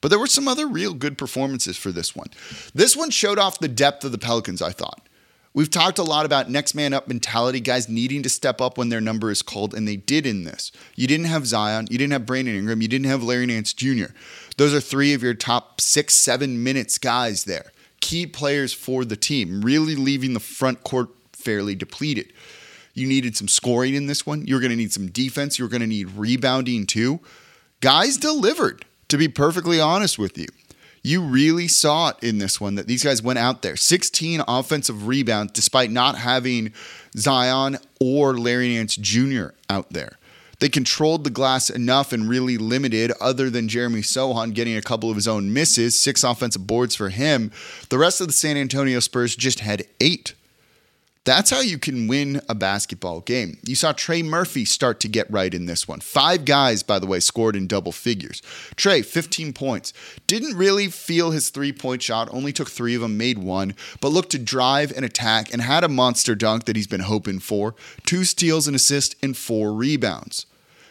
But 0.00 0.10
there 0.10 0.20
were 0.20 0.28
some 0.28 0.46
other 0.46 0.68
real 0.68 0.94
good 0.94 1.18
performances 1.18 1.76
for 1.76 1.90
this 1.90 2.14
one. 2.14 2.28
This 2.72 2.96
one 2.96 3.10
showed 3.10 3.40
off 3.40 3.58
the 3.58 3.66
depth 3.66 4.04
of 4.04 4.12
the 4.12 4.18
Pelicans, 4.18 4.62
I 4.62 4.70
thought. 4.70 5.05
We've 5.56 5.70
talked 5.70 5.98
a 5.98 6.02
lot 6.02 6.26
about 6.26 6.50
next 6.50 6.74
man 6.74 6.92
up 6.92 7.08
mentality, 7.08 7.60
guys 7.60 7.88
needing 7.88 8.22
to 8.24 8.28
step 8.28 8.60
up 8.60 8.76
when 8.76 8.90
their 8.90 9.00
number 9.00 9.30
is 9.30 9.40
called, 9.40 9.72
and 9.72 9.88
they 9.88 9.96
did 9.96 10.26
in 10.26 10.44
this. 10.44 10.70
You 10.96 11.06
didn't 11.06 11.28
have 11.28 11.46
Zion, 11.46 11.86
you 11.90 11.96
didn't 11.96 12.12
have 12.12 12.26
Brandon 12.26 12.54
Ingram, 12.54 12.82
you 12.82 12.88
didn't 12.88 13.06
have 13.06 13.22
Larry 13.22 13.46
Nance 13.46 13.72
Jr. 13.72 14.12
Those 14.58 14.74
are 14.74 14.82
three 14.82 15.14
of 15.14 15.22
your 15.22 15.32
top 15.32 15.80
six, 15.80 16.14
seven 16.14 16.62
minutes 16.62 16.98
guys 16.98 17.44
there. 17.44 17.72
Key 18.00 18.26
players 18.26 18.74
for 18.74 19.06
the 19.06 19.16
team, 19.16 19.62
really 19.62 19.96
leaving 19.96 20.34
the 20.34 20.40
front 20.40 20.84
court 20.84 21.08
fairly 21.32 21.74
depleted. 21.74 22.34
You 22.92 23.06
needed 23.06 23.34
some 23.34 23.48
scoring 23.48 23.94
in 23.94 24.08
this 24.08 24.26
one. 24.26 24.46
You're 24.46 24.60
going 24.60 24.72
to 24.72 24.76
need 24.76 24.92
some 24.92 25.06
defense. 25.06 25.58
You're 25.58 25.68
going 25.68 25.80
to 25.80 25.86
need 25.86 26.10
rebounding 26.10 26.84
too. 26.84 27.20
Guys 27.80 28.18
delivered, 28.18 28.84
to 29.08 29.16
be 29.16 29.28
perfectly 29.28 29.80
honest 29.80 30.18
with 30.18 30.36
you 30.36 30.48
you 31.06 31.22
really 31.22 31.68
saw 31.68 32.08
it 32.08 32.16
in 32.20 32.38
this 32.38 32.60
one 32.60 32.74
that 32.74 32.88
these 32.88 33.04
guys 33.04 33.22
went 33.22 33.38
out 33.38 33.62
there 33.62 33.76
16 33.76 34.42
offensive 34.48 35.06
rebounds 35.06 35.52
despite 35.52 35.90
not 35.90 36.18
having 36.18 36.72
Zion 37.16 37.78
or 38.00 38.36
Larry 38.36 38.74
Nance 38.74 38.96
Jr. 38.96 39.48
out 39.70 39.90
there. 39.90 40.18
They 40.58 40.68
controlled 40.68 41.22
the 41.22 41.30
glass 41.30 41.70
enough 41.70 42.12
and 42.12 42.28
really 42.28 42.56
limited, 42.56 43.12
other 43.20 43.50
than 43.50 43.68
Jeremy 43.68 44.00
Sochan 44.00 44.54
getting 44.54 44.76
a 44.76 44.82
couple 44.82 45.10
of 45.10 45.16
his 45.16 45.28
own 45.28 45.52
misses, 45.52 46.00
six 46.00 46.24
offensive 46.24 46.66
boards 46.66 46.96
for 46.96 47.10
him. 47.10 47.52
The 47.90 47.98
rest 47.98 48.20
of 48.20 48.26
the 48.26 48.32
San 48.32 48.56
Antonio 48.56 49.00
Spurs 49.00 49.36
just 49.36 49.60
had 49.60 49.84
eight. 50.00 50.34
That's 51.26 51.50
how 51.50 51.58
you 51.58 51.76
can 51.76 52.06
win 52.06 52.40
a 52.48 52.54
basketball 52.54 53.20
game. 53.20 53.58
You 53.64 53.74
saw 53.74 53.90
Trey 53.90 54.22
Murphy 54.22 54.64
start 54.64 55.00
to 55.00 55.08
get 55.08 55.28
right 55.28 55.52
in 55.52 55.66
this 55.66 55.88
one. 55.88 55.98
Five 55.98 56.44
guys, 56.44 56.84
by 56.84 57.00
the 57.00 57.06
way, 57.08 57.18
scored 57.18 57.56
in 57.56 57.66
double 57.66 57.90
figures. 57.90 58.40
Trey, 58.76 59.02
15 59.02 59.52
points. 59.52 59.92
Didn't 60.28 60.56
really 60.56 60.86
feel 60.86 61.32
his 61.32 61.50
three 61.50 61.72
point 61.72 62.00
shot, 62.00 62.28
only 62.32 62.52
took 62.52 62.70
three 62.70 62.94
of 62.94 63.00
them, 63.00 63.18
made 63.18 63.38
one, 63.38 63.74
but 64.00 64.12
looked 64.12 64.30
to 64.30 64.38
drive 64.38 64.92
and 64.94 65.04
attack 65.04 65.52
and 65.52 65.62
had 65.62 65.82
a 65.82 65.88
monster 65.88 66.36
dunk 66.36 66.64
that 66.66 66.76
he's 66.76 66.86
been 66.86 67.00
hoping 67.00 67.40
for. 67.40 67.74
Two 68.04 68.22
steals, 68.22 68.68
and 68.68 68.76
assist, 68.76 69.16
and 69.20 69.36
four 69.36 69.72
rebounds. 69.72 70.46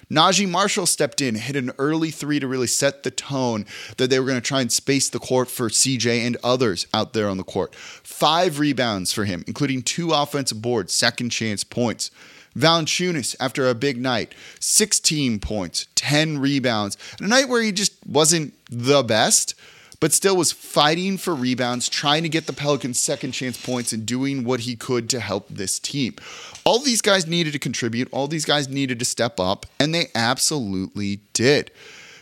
Naji 0.09 0.47
Marshall 0.47 0.85
stepped 0.85 1.21
in, 1.21 1.35
hit 1.35 1.55
an 1.55 1.71
early 1.77 2.11
three 2.11 2.39
to 2.39 2.47
really 2.47 2.67
set 2.67 3.03
the 3.03 3.11
tone 3.11 3.65
that 3.97 4.09
they 4.09 4.19
were 4.19 4.25
going 4.25 4.41
to 4.41 4.47
try 4.47 4.61
and 4.61 4.71
space 4.71 5.09
the 5.09 5.19
court 5.19 5.49
for 5.49 5.69
CJ 5.69 6.25
and 6.25 6.37
others 6.43 6.87
out 6.93 7.13
there 7.13 7.27
on 7.27 7.37
the 7.37 7.43
court. 7.43 7.73
Five 7.75 8.59
rebounds 8.59 9.11
for 9.11 9.25
him, 9.25 9.43
including 9.47 9.81
two 9.81 10.11
offensive 10.11 10.61
boards, 10.61 10.93
second 10.93 11.29
chance 11.29 11.63
points. 11.63 12.11
Valanciunas, 12.55 13.35
after 13.39 13.67
a 13.67 13.75
big 13.75 13.97
night, 13.97 14.33
16 14.59 15.39
points, 15.39 15.87
10 15.95 16.39
rebounds, 16.39 16.97
a 17.19 17.27
night 17.27 17.49
where 17.49 17.61
he 17.61 17.71
just 17.71 17.93
wasn't 18.05 18.53
the 18.69 19.03
best, 19.03 19.55
but 19.99 20.13
still 20.13 20.35
was 20.35 20.51
fighting 20.51 21.17
for 21.17 21.33
rebounds, 21.33 21.89
trying 21.89 22.23
to 22.23 22.29
get 22.29 22.47
the 22.47 22.53
Pelicans 22.53 22.99
second 22.99 23.31
chance 23.31 23.63
points 23.63 23.93
and 23.93 24.05
doing 24.05 24.43
what 24.43 24.61
he 24.61 24.75
could 24.75 25.09
to 25.09 25.19
help 25.19 25.47
this 25.49 25.79
team. 25.79 26.15
All 26.63 26.79
these 26.79 27.01
guys 27.01 27.27
needed 27.27 27.53
to 27.53 27.59
contribute, 27.59 28.07
all 28.11 28.27
these 28.27 28.45
guys 28.45 28.67
needed 28.67 28.99
to 28.99 29.05
step 29.05 29.39
up, 29.39 29.65
and 29.79 29.93
they 29.93 30.07
absolutely 30.15 31.21
did. 31.33 31.71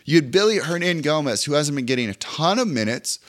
You 0.05 0.15
had 0.15 0.31
Billy 0.31 0.59
Hernangomez, 0.59 1.45
who 1.45 1.53
hasn't 1.53 1.75
been 1.75 1.85
getting 1.85 2.09
a 2.09 2.15
ton 2.15 2.59
of 2.59 2.67
minutes, 2.67 3.19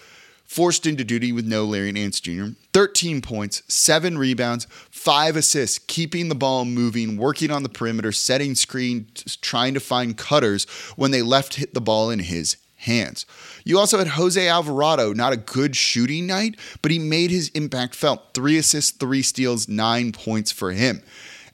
forced 0.44 0.86
into 0.86 1.04
duty 1.04 1.32
with 1.32 1.46
no 1.46 1.64
Larry 1.64 1.92
Nance 1.92 2.20
Jr. 2.20 2.48
13 2.72 3.22
points, 3.22 3.62
seven 3.68 4.18
rebounds, 4.18 4.66
five 4.90 5.36
assists, 5.36 5.78
keeping 5.78 6.28
the 6.28 6.34
ball 6.34 6.64
moving, 6.64 7.16
working 7.16 7.50
on 7.50 7.62
the 7.62 7.68
perimeter, 7.68 8.12
setting 8.12 8.54
screen, 8.54 9.06
trying 9.40 9.74
to 9.74 9.80
find 9.80 10.16
cutters 10.16 10.64
when 10.96 11.10
they 11.12 11.22
left 11.22 11.54
hit 11.54 11.74
the 11.74 11.80
ball 11.80 12.10
in 12.10 12.18
his 12.18 12.56
hands. 12.84 13.26
You 13.64 13.78
also 13.78 13.98
had 13.98 14.08
Jose 14.08 14.48
Alvarado, 14.48 15.12
not 15.12 15.32
a 15.32 15.36
good 15.36 15.76
shooting 15.76 16.26
night, 16.26 16.56
but 16.80 16.90
he 16.90 16.98
made 16.98 17.30
his 17.30 17.48
impact 17.50 17.94
felt. 17.94 18.34
Three 18.34 18.56
assists, 18.56 18.92
three 18.92 19.22
steals, 19.22 19.68
nine 19.68 20.12
points 20.12 20.50
for 20.52 20.72
him. 20.72 21.02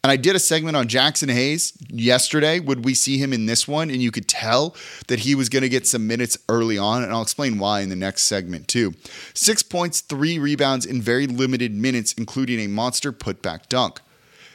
And 0.02 0.10
I 0.10 0.16
did 0.16 0.34
a 0.34 0.38
segment 0.38 0.76
on 0.76 0.88
Jaxson 0.88 1.30
Hayes 1.30 1.76
yesterday. 1.90 2.58
Would 2.58 2.86
we 2.86 2.94
see 2.94 3.18
him 3.18 3.34
in 3.34 3.44
this 3.44 3.68
one? 3.68 3.90
And 3.90 4.00
you 4.00 4.10
could 4.10 4.28
tell 4.28 4.74
that 5.08 5.20
he 5.20 5.34
was 5.34 5.50
going 5.50 5.62
to 5.62 5.68
get 5.68 5.86
some 5.86 6.06
minutes 6.06 6.38
early 6.48 6.78
on. 6.78 7.02
And 7.02 7.12
I'll 7.12 7.20
explain 7.20 7.58
why 7.58 7.80
in 7.80 7.90
the 7.90 7.96
next 7.96 8.22
segment, 8.22 8.66
too. 8.66 8.94
Six 9.34 9.62
points, 9.62 10.00
three 10.00 10.38
rebounds 10.38 10.86
in 10.86 11.02
very 11.02 11.26
limited 11.26 11.74
minutes, 11.74 12.14
including 12.14 12.60
a 12.60 12.66
monster 12.66 13.12
putback 13.12 13.68
dunk. 13.68 14.00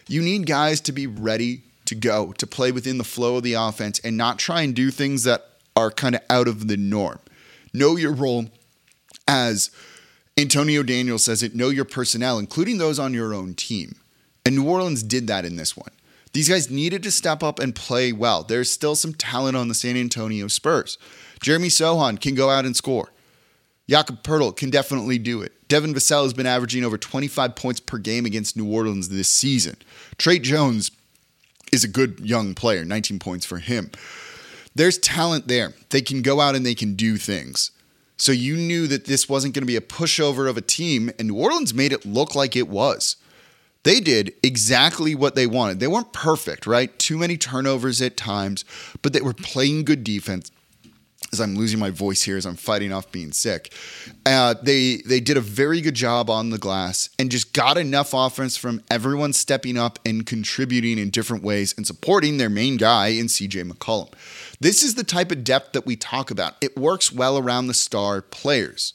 You 0.07 0.23
need 0.23 0.47
guys 0.47 0.81
to 0.81 0.91
be 0.91 1.05
ready 1.05 1.61
to 1.85 1.93
go, 1.93 2.31
to 2.33 2.47
play 2.47 2.71
within 2.71 2.97
the 2.97 3.03
flow 3.03 3.37
of 3.37 3.43
the 3.43 3.53
offense 3.53 3.99
and 3.99 4.17
not 4.17 4.39
try 4.39 4.61
and 4.61 4.73
do 4.73 4.89
things 4.89 5.23
that 5.25 5.54
are 5.75 5.91
kind 5.91 6.15
of 6.15 6.21
out 6.29 6.47
of 6.47 6.67
the 6.67 6.77
norm. 6.77 7.19
Know 7.73 7.95
your 7.95 8.13
role 8.13 8.45
as 9.27 9.71
Antonio 10.37 10.83
Daniels 10.83 11.23
says 11.23 11.43
it, 11.43 11.55
know 11.55 11.69
your 11.69 11.85
personnel, 11.85 12.39
including 12.39 12.77
those 12.77 12.99
on 12.99 13.13
your 13.13 13.33
own 13.33 13.53
team. 13.53 13.95
And 14.45 14.55
New 14.55 14.69
Orleans 14.69 15.01
did 15.01 15.27
that 15.27 15.45
in 15.45 15.55
this 15.55 15.75
one. 15.75 15.91
These 16.33 16.49
guys 16.49 16.69
needed 16.69 17.01
to 17.03 17.11
step 17.11 17.41
up 17.41 17.59
and 17.59 17.73
play 17.73 18.11
well. 18.11 18.43
There's 18.43 18.69
still 18.69 18.95
some 18.95 19.13
talent 19.13 19.55
on 19.55 19.69
the 19.69 19.73
San 19.73 19.95
Antonio 19.95 20.47
Spurs. 20.47 20.97
Jeremy 21.41 21.69
Sochan 21.69 22.19
can 22.19 22.35
go 22.35 22.49
out 22.49 22.65
and 22.65 22.75
score. 22.75 23.09
Jakob 23.89 24.23
Poeltl 24.23 24.55
can 24.55 24.69
definitely 24.69 25.17
do 25.17 25.41
it. 25.41 25.53
Devin 25.67 25.93
Vassell 25.93 26.23
has 26.23 26.33
been 26.33 26.45
averaging 26.45 26.83
over 26.83 26.97
25 26.97 27.55
points 27.55 27.79
per 27.79 27.97
game 27.97 28.25
against 28.25 28.57
New 28.57 28.69
Orleans 28.69 29.09
this 29.09 29.29
season. 29.29 29.77
Tre 30.17 30.39
Jones 30.39 30.91
is 31.71 31.83
a 31.83 31.87
good 31.87 32.19
young 32.19 32.53
player, 32.53 32.83
19 32.83 33.19
points 33.19 33.45
for 33.45 33.59
him. 33.59 33.91
There's 34.75 34.97
talent 34.97 35.47
there. 35.47 35.73
They 35.89 36.01
can 36.01 36.21
go 36.21 36.41
out 36.41 36.55
and 36.55 36.65
they 36.65 36.75
can 36.75 36.95
do 36.95 37.17
things. 37.17 37.71
So 38.17 38.31
you 38.31 38.55
knew 38.55 38.87
that 38.87 39.05
this 39.05 39.27
wasn't 39.27 39.53
going 39.53 39.63
to 39.63 39.67
be 39.67 39.75
a 39.75 39.81
pushover 39.81 40.49
of 40.49 40.57
a 40.57 40.61
team, 40.61 41.11
and 41.17 41.29
New 41.29 41.37
Orleans 41.37 41.73
made 41.73 41.91
it 41.91 42.05
look 42.05 42.35
like 42.35 42.55
it 42.55 42.69
was. 42.69 43.17
They 43.83 43.99
did 43.99 44.33
exactly 44.41 45.13
what 45.13 45.35
they 45.35 45.45
wanted. 45.45 45.79
They 45.79 45.87
weren't 45.87 46.11
perfect, 46.11 46.65
right? 46.65 46.97
Too 46.97 47.17
many 47.17 47.37
turnovers 47.37 48.01
at 48.01 48.17
times, 48.17 48.65
but 49.01 49.13
they 49.13 49.21
were 49.21 49.33
playing 49.33 49.85
good 49.85 50.03
defense. 50.03 50.51
As 51.31 51.39
I'm 51.39 51.55
losing 51.55 51.79
my 51.79 51.89
voice 51.89 52.23
here, 52.23 52.37
as 52.37 52.45
I'm 52.45 52.55
fighting 52.55 52.93
off 52.93 53.11
being 53.11 53.31
sick, 53.31 53.73
uh, 54.25 54.55
they 54.61 54.97
they 55.05 55.19
did 55.19 55.37
a 55.37 55.41
very 55.41 55.81
good 55.81 55.93
job 55.93 56.29
on 56.29 56.49
the 56.49 56.57
glass 56.57 57.09
and 57.19 57.29
just 57.29 57.51
got 57.51 57.77
enough 57.77 58.13
offense 58.13 58.55
from 58.55 58.81
everyone 58.89 59.33
stepping 59.33 59.77
up 59.77 59.99
and 60.05 60.25
contributing 60.25 60.97
in 60.97 61.09
different 61.09 61.43
ways 61.43 61.73
and 61.77 61.85
supporting 61.85 62.37
their 62.37 62.49
main 62.49 62.77
guy 62.77 63.07
in 63.07 63.25
CJ 63.25 63.69
McCollum. 63.69 64.13
This 64.59 64.83
is 64.83 64.95
the 64.95 65.03
type 65.03 65.31
of 65.31 65.43
depth 65.43 65.73
that 65.73 65.85
we 65.85 65.95
talk 65.95 66.31
about. 66.31 66.55
It 66.61 66.77
works 66.77 67.11
well 67.11 67.37
around 67.37 67.67
the 67.67 67.73
star 67.73 68.21
players. 68.21 68.93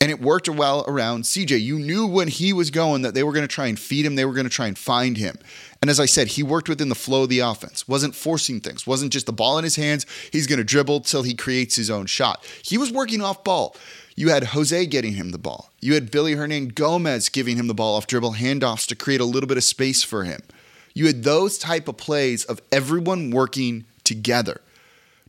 And 0.00 0.12
it 0.12 0.20
worked 0.20 0.48
well 0.48 0.84
around 0.86 1.24
CJ. 1.24 1.60
You 1.60 1.76
knew 1.76 2.06
when 2.06 2.28
he 2.28 2.52
was 2.52 2.70
going 2.70 3.02
that 3.02 3.14
they 3.14 3.24
were 3.24 3.32
going 3.32 3.46
to 3.46 3.52
try 3.52 3.66
and 3.66 3.76
feed 3.76 4.06
him, 4.06 4.14
they 4.14 4.24
were 4.24 4.32
going 4.32 4.46
to 4.46 4.50
try 4.50 4.68
and 4.68 4.78
find 4.78 5.16
him. 5.16 5.36
And 5.82 5.90
as 5.90 5.98
I 5.98 6.06
said, 6.06 6.28
he 6.28 6.42
worked 6.44 6.68
within 6.68 6.88
the 6.88 6.94
flow 6.94 7.24
of 7.24 7.28
the 7.28 7.40
offense, 7.40 7.88
wasn't 7.88 8.14
forcing 8.14 8.60
things, 8.60 8.86
wasn't 8.86 9.12
just 9.12 9.26
the 9.26 9.32
ball 9.32 9.58
in 9.58 9.64
his 9.64 9.74
hands. 9.74 10.06
He's 10.32 10.46
going 10.46 10.58
to 10.58 10.64
dribble 10.64 11.00
till 11.00 11.24
he 11.24 11.34
creates 11.34 11.74
his 11.74 11.90
own 11.90 12.06
shot. 12.06 12.44
He 12.62 12.78
was 12.78 12.92
working 12.92 13.20
off 13.20 13.42
ball. 13.42 13.74
You 14.14 14.30
had 14.30 14.44
Jose 14.44 14.86
getting 14.86 15.14
him 15.14 15.30
the 15.30 15.38
ball. 15.38 15.70
You 15.80 15.94
had 15.94 16.12
Billy 16.12 16.34
Hernangomez 16.36 17.32
giving 17.32 17.56
him 17.56 17.66
the 17.66 17.74
ball 17.74 17.96
off 17.96 18.06
dribble 18.06 18.34
handoffs 18.34 18.86
to 18.88 18.96
create 18.96 19.20
a 19.20 19.24
little 19.24 19.48
bit 19.48 19.56
of 19.56 19.64
space 19.64 20.04
for 20.04 20.22
him. 20.22 20.42
You 20.94 21.06
had 21.06 21.24
those 21.24 21.58
type 21.58 21.88
of 21.88 21.96
plays 21.96 22.44
of 22.44 22.60
everyone 22.70 23.30
working 23.30 23.84
together. 24.08 24.60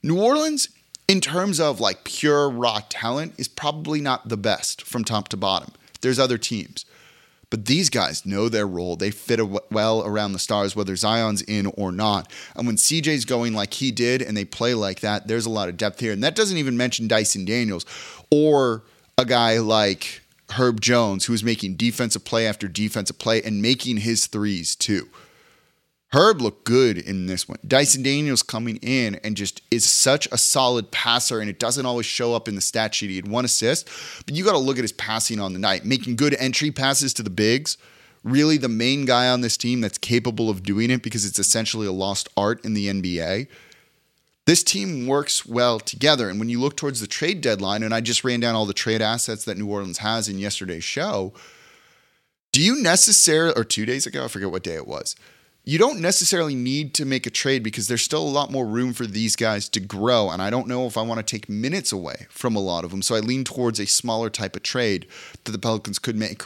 New 0.01 0.19
Orleans, 0.19 0.69
in 1.07 1.19
terms 1.21 1.59
of 1.59 1.79
like 1.79 2.05
pure 2.05 2.49
raw 2.49 2.79
talent, 2.89 3.33
is 3.37 3.47
probably 3.47 4.01
not 4.01 4.29
the 4.29 4.37
best 4.37 4.81
from 4.81 5.03
top 5.03 5.27
to 5.27 5.37
bottom. 5.37 5.73
There's 6.01 6.17
other 6.17 6.37
teams. 6.37 6.85
But 7.49 7.65
these 7.65 7.89
guys 7.89 8.25
know 8.25 8.47
their 8.47 8.67
role. 8.67 8.95
They 8.95 9.09
fit 9.09 9.41
well 9.71 10.05
around 10.05 10.33
the 10.33 10.39
stars, 10.39 10.75
whether 10.75 10.95
Zion's 10.95 11.41
in 11.41 11.65
or 11.65 11.91
not. 11.91 12.31
And 12.55 12.67
when 12.67 12.75
CJ's 12.75 13.25
going 13.25 13.53
like 13.53 13.73
he 13.73 13.91
did 13.91 14.21
and 14.21 14.37
they 14.37 14.45
play 14.45 14.75
like 14.75 14.99
that, 14.99 15.27
there's 15.27 15.47
a 15.47 15.49
lot 15.49 15.67
of 15.67 15.75
depth 15.75 15.99
here. 15.99 16.13
And 16.13 16.23
that 16.23 16.35
doesn't 16.35 16.57
even 16.57 16.77
mention 16.77 17.07
Dyson 17.07 17.45
Daniels 17.45 17.87
or 18.29 18.83
a 19.17 19.25
guy 19.25 19.57
like 19.57 20.21
Herb 20.51 20.79
Jones, 20.79 21.25
who 21.25 21.33
is 21.33 21.43
making 21.43 21.75
defensive 21.75 22.23
play 22.23 22.45
after 22.45 22.67
defensive 22.67 23.17
play 23.17 23.41
and 23.41 23.61
making 23.61 23.97
his 23.97 24.27
threes 24.27 24.75
too. 24.75 25.09
Herb 26.11 26.41
looked 26.41 26.63
good 26.63 26.97
in 26.97 27.27
this 27.27 27.47
one. 27.47 27.59
Dyson 27.67 28.01
Daniels 28.01 28.41
coming 28.41 28.77
in 28.77 29.15
and 29.23 29.37
just 29.37 29.61
is 29.69 29.87
such 29.87 30.27
a 30.31 30.39
solid 30.39 30.89
passer, 30.89 31.39
and 31.39 31.49
it 31.49 31.59
doesn't 31.59 31.85
always 31.85 32.07
show 32.07 32.33
up 32.33 32.47
in 32.47 32.55
the 32.55 32.61
stat 32.61 32.95
sheet. 32.95 33.11
He 33.11 33.15
had 33.15 33.27
one 33.27 33.45
assist, 33.45 33.87
but 34.25 34.35
you 34.35 34.43
got 34.43 34.53
to 34.53 34.57
look 34.57 34.77
at 34.77 34.83
his 34.83 34.91
passing 34.91 35.39
on 35.39 35.53
the 35.53 35.59
night, 35.59 35.85
making 35.85 36.15
good 36.15 36.35
entry 36.39 36.71
passes 36.71 37.13
to 37.15 37.23
the 37.23 37.29
bigs. 37.29 37.77
Really, 38.23 38.57
the 38.57 38.67
main 38.67 39.05
guy 39.05 39.29
on 39.29 39.41
this 39.41 39.55
team 39.55 39.81
that's 39.81 39.99
capable 39.99 40.49
of 40.49 40.63
doing 40.63 40.89
it 40.89 41.03
because 41.03 41.25
it's 41.25 41.39
essentially 41.39 41.85
a 41.85 41.91
lost 41.91 42.27
art 42.35 42.65
in 42.65 42.73
the 42.73 42.87
NBA. 42.87 43.47
This 44.45 44.63
team 44.63 45.05
works 45.05 45.45
well 45.45 45.79
together. 45.79 46.27
And 46.27 46.39
when 46.39 46.49
you 46.49 46.59
look 46.59 46.75
towards 46.75 47.01
the 47.01 47.07
trade 47.07 47.39
deadline, 47.39 47.83
and 47.83 47.93
I 47.93 48.01
just 48.01 48.23
ran 48.23 48.39
down 48.39 48.55
all 48.55 48.65
the 48.65 48.73
trade 48.73 49.01
assets 49.01 49.45
that 49.45 49.59
New 49.59 49.67
Orleans 49.67 49.99
has 49.99 50.27
in 50.27 50.39
yesterday's 50.39 50.83
show, 50.83 51.33
do 52.51 52.61
you 52.61 52.81
necessarily, 52.81 53.53
or 53.55 53.63
two 53.63 53.85
days 53.85 54.07
ago, 54.07 54.25
I 54.25 54.27
forget 54.27 54.49
what 54.49 54.63
day 54.63 54.73
it 54.73 54.87
was, 54.87 55.15
you 55.69 55.77
don't 55.77 55.99
necessarily 55.99 56.55
need 56.55 56.95
to 56.95 57.05
make 57.05 57.27
a 57.27 57.29
trade 57.29 57.61
because 57.61 57.87
there's 57.87 58.01
still 58.01 58.23
a 58.23 58.27
lot 58.27 58.51
more 58.51 58.65
room 58.65 58.91
for 58.91 59.05
these 59.05 59.35
guys 59.35 59.69
to 59.69 59.79
grow. 59.79 60.31
And 60.31 60.41
I 60.41 60.49
don't 60.49 60.67
know 60.67 60.87
if 60.87 60.97
I 60.97 61.03
want 61.03 61.19
to 61.19 61.23
take 61.23 61.47
minutes 61.47 61.91
away 61.91 62.25
from 62.31 62.55
a 62.55 62.59
lot 62.59 62.83
of 62.83 62.89
them. 62.89 63.03
So 63.03 63.13
I 63.13 63.19
lean 63.19 63.43
towards 63.43 63.79
a 63.79 63.85
smaller 63.85 64.31
type 64.31 64.55
of 64.55 64.63
trade 64.63 65.05
that 65.43 65.51
the 65.51 65.59
Pelicans 65.59 65.99
could 65.99 66.15
make 66.15 66.41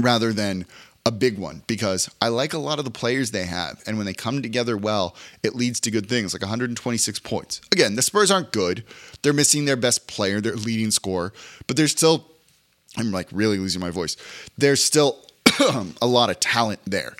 rather 0.00 0.32
than 0.32 0.64
a 1.04 1.10
big 1.10 1.38
one 1.38 1.64
because 1.66 2.08
I 2.22 2.28
like 2.28 2.54
a 2.54 2.58
lot 2.58 2.78
of 2.78 2.86
the 2.86 2.90
players 2.90 3.30
they 3.30 3.44
have. 3.44 3.82
And 3.86 3.98
when 3.98 4.06
they 4.06 4.14
come 4.14 4.40
together 4.40 4.74
well, 4.74 5.14
it 5.42 5.54
leads 5.54 5.78
to 5.80 5.90
good 5.90 6.08
things 6.08 6.32
like 6.32 6.40
126 6.40 7.18
points. 7.18 7.60
Again, 7.72 7.94
the 7.94 8.00
Spurs 8.00 8.30
aren't 8.30 8.52
good. 8.52 8.84
They're 9.20 9.34
missing 9.34 9.66
their 9.66 9.76
best 9.76 10.06
player, 10.06 10.40
their 10.40 10.56
leading 10.56 10.92
scorer, 10.92 11.34
but 11.66 11.76
there's 11.76 11.92
still, 11.92 12.24
I'm 12.96 13.12
like 13.12 13.28
really 13.32 13.58
losing 13.58 13.82
my 13.82 13.90
voice. 13.90 14.16
There's 14.56 14.82
still 14.82 15.18
a 16.00 16.06
lot 16.06 16.30
of 16.30 16.40
talent 16.40 16.80
there. 16.86 17.16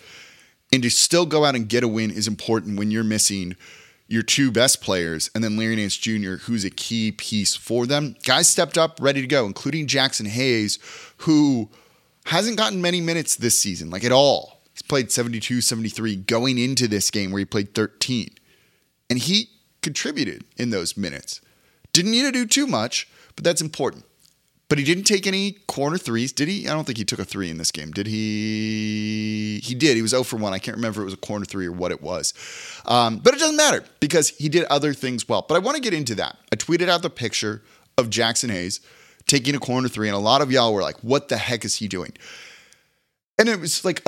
And 0.75 0.83
to 0.83 0.90
still 0.90 1.25
go 1.25 1.45
out 1.45 1.54
and 1.54 1.69
get 1.69 1.85
a 1.85 1.88
win 1.88 2.11
is 2.11 2.26
important 2.26 2.76
when 2.76 2.90
you're 2.90 3.04
missing 3.04 3.54
your 4.09 4.25
two 4.25 4.50
best 4.50 4.81
players 4.81 5.31
and 5.33 5.45
then 5.45 5.57
Larry 5.57 5.76
Nance 5.76 5.97
Jr., 5.97 6.35
who's 6.35 6.64
a 6.64 6.71
key 6.71 7.12
piece 7.12 7.54
for 7.54 7.87
them. 7.87 8.16
Guys 8.25 8.49
stepped 8.49 8.76
up, 8.76 8.99
ready 9.00 9.21
to 9.21 9.26
go, 9.28 9.47
including 9.47 9.87
Jaxson 9.87 10.26
Hayes, 10.26 10.81
who 11.19 11.71
hasn't 12.26 12.59
gotten 12.59 12.83
many 12.83 13.00
minutes 13.00 13.37
this 13.37 13.57
season, 13.57 13.88
like 13.88 14.02
at 14.02 14.11
all. 14.11 14.62
He's 14.73 14.83
played 14.83 15.12
72, 15.12 15.61
73 15.61 16.16
going 16.16 16.59
into 16.59 16.88
this 16.88 17.09
game 17.09 17.31
where 17.31 17.38
he 17.38 17.45
played 17.45 17.73
13. 17.76 18.31
And 19.09 19.21
he 19.21 19.50
contributed 19.81 20.43
in 20.57 20.71
those 20.71 20.97
minutes. 20.97 21.40
Didn't 21.93 22.11
need 22.11 22.23
to 22.23 22.33
do 22.33 22.47
too 22.47 22.66
much, 22.66 23.09
but 23.37 23.45
that's 23.45 23.61
important. 23.61 24.07
But 24.75 24.81
he 24.81 24.85
didn't 24.85 25.04
take 25.04 25.28
any 25.28 25.52
corner 25.69 25.97
threes, 25.97 26.33
did 26.33 26.49
he? 26.49 26.69
I 26.69 26.73
don't 26.73 26.83
think 26.85 26.99
he 26.99 27.04
took 27.04 27.21
a 27.21 27.25
three 27.25 27.49
in 27.49 27.59
this 27.59 27.71
game. 27.71 27.93
Did 27.93 28.09
he? 28.09 29.61
He 29.62 29.73
did. 29.73 29.95
He 29.95 30.02
was 30.02 30.11
0 30.11 30.25
for 30.25 30.35
1. 30.35 30.52
I 30.52 30.59
can't 30.59 30.76
remember 30.76 30.99
if 30.99 31.02
it 31.02 31.04
was 31.04 31.14
a 31.14 31.19
corner 31.19 31.45
three 31.45 31.66
or 31.66 31.71
what 31.71 31.93
it 31.93 32.02
was. 32.02 32.35
Um, 32.85 33.19
but 33.19 33.35
it 33.35 33.38
doesn't 33.38 33.57
matter 33.57 33.85
because 34.00 34.31
he 34.31 34.49
did 34.49 34.64
other 34.64 34.93
things 34.93 35.28
well. 35.28 35.47
But 35.49 35.54
I 35.54 35.59
want 35.61 35.76
to 35.76 35.81
get 35.81 35.95
into 35.95 36.16
that. 36.16 36.38
I 36.52 36.57
tweeted 36.57 36.88
out 36.88 37.02
the 37.02 37.09
picture 37.09 37.62
of 37.97 38.11
Jaxson 38.11 38.50
Hayes 38.50 38.81
taking 39.28 39.54
a 39.54 39.61
corner 39.61 39.87
three, 39.87 40.09
and 40.09 40.16
a 40.16 40.19
lot 40.19 40.43
of 40.43 40.50
y'all 40.50 40.75
were 40.75 40.83
like, 40.83 40.97
what 41.04 41.28
the 41.28 41.37
heck 41.37 41.64
is 41.64 41.76
he 41.76 41.87
doing? 41.87 42.12
And 43.38 43.49
it 43.49 43.61
was 43.61 43.85
like, 43.85 44.02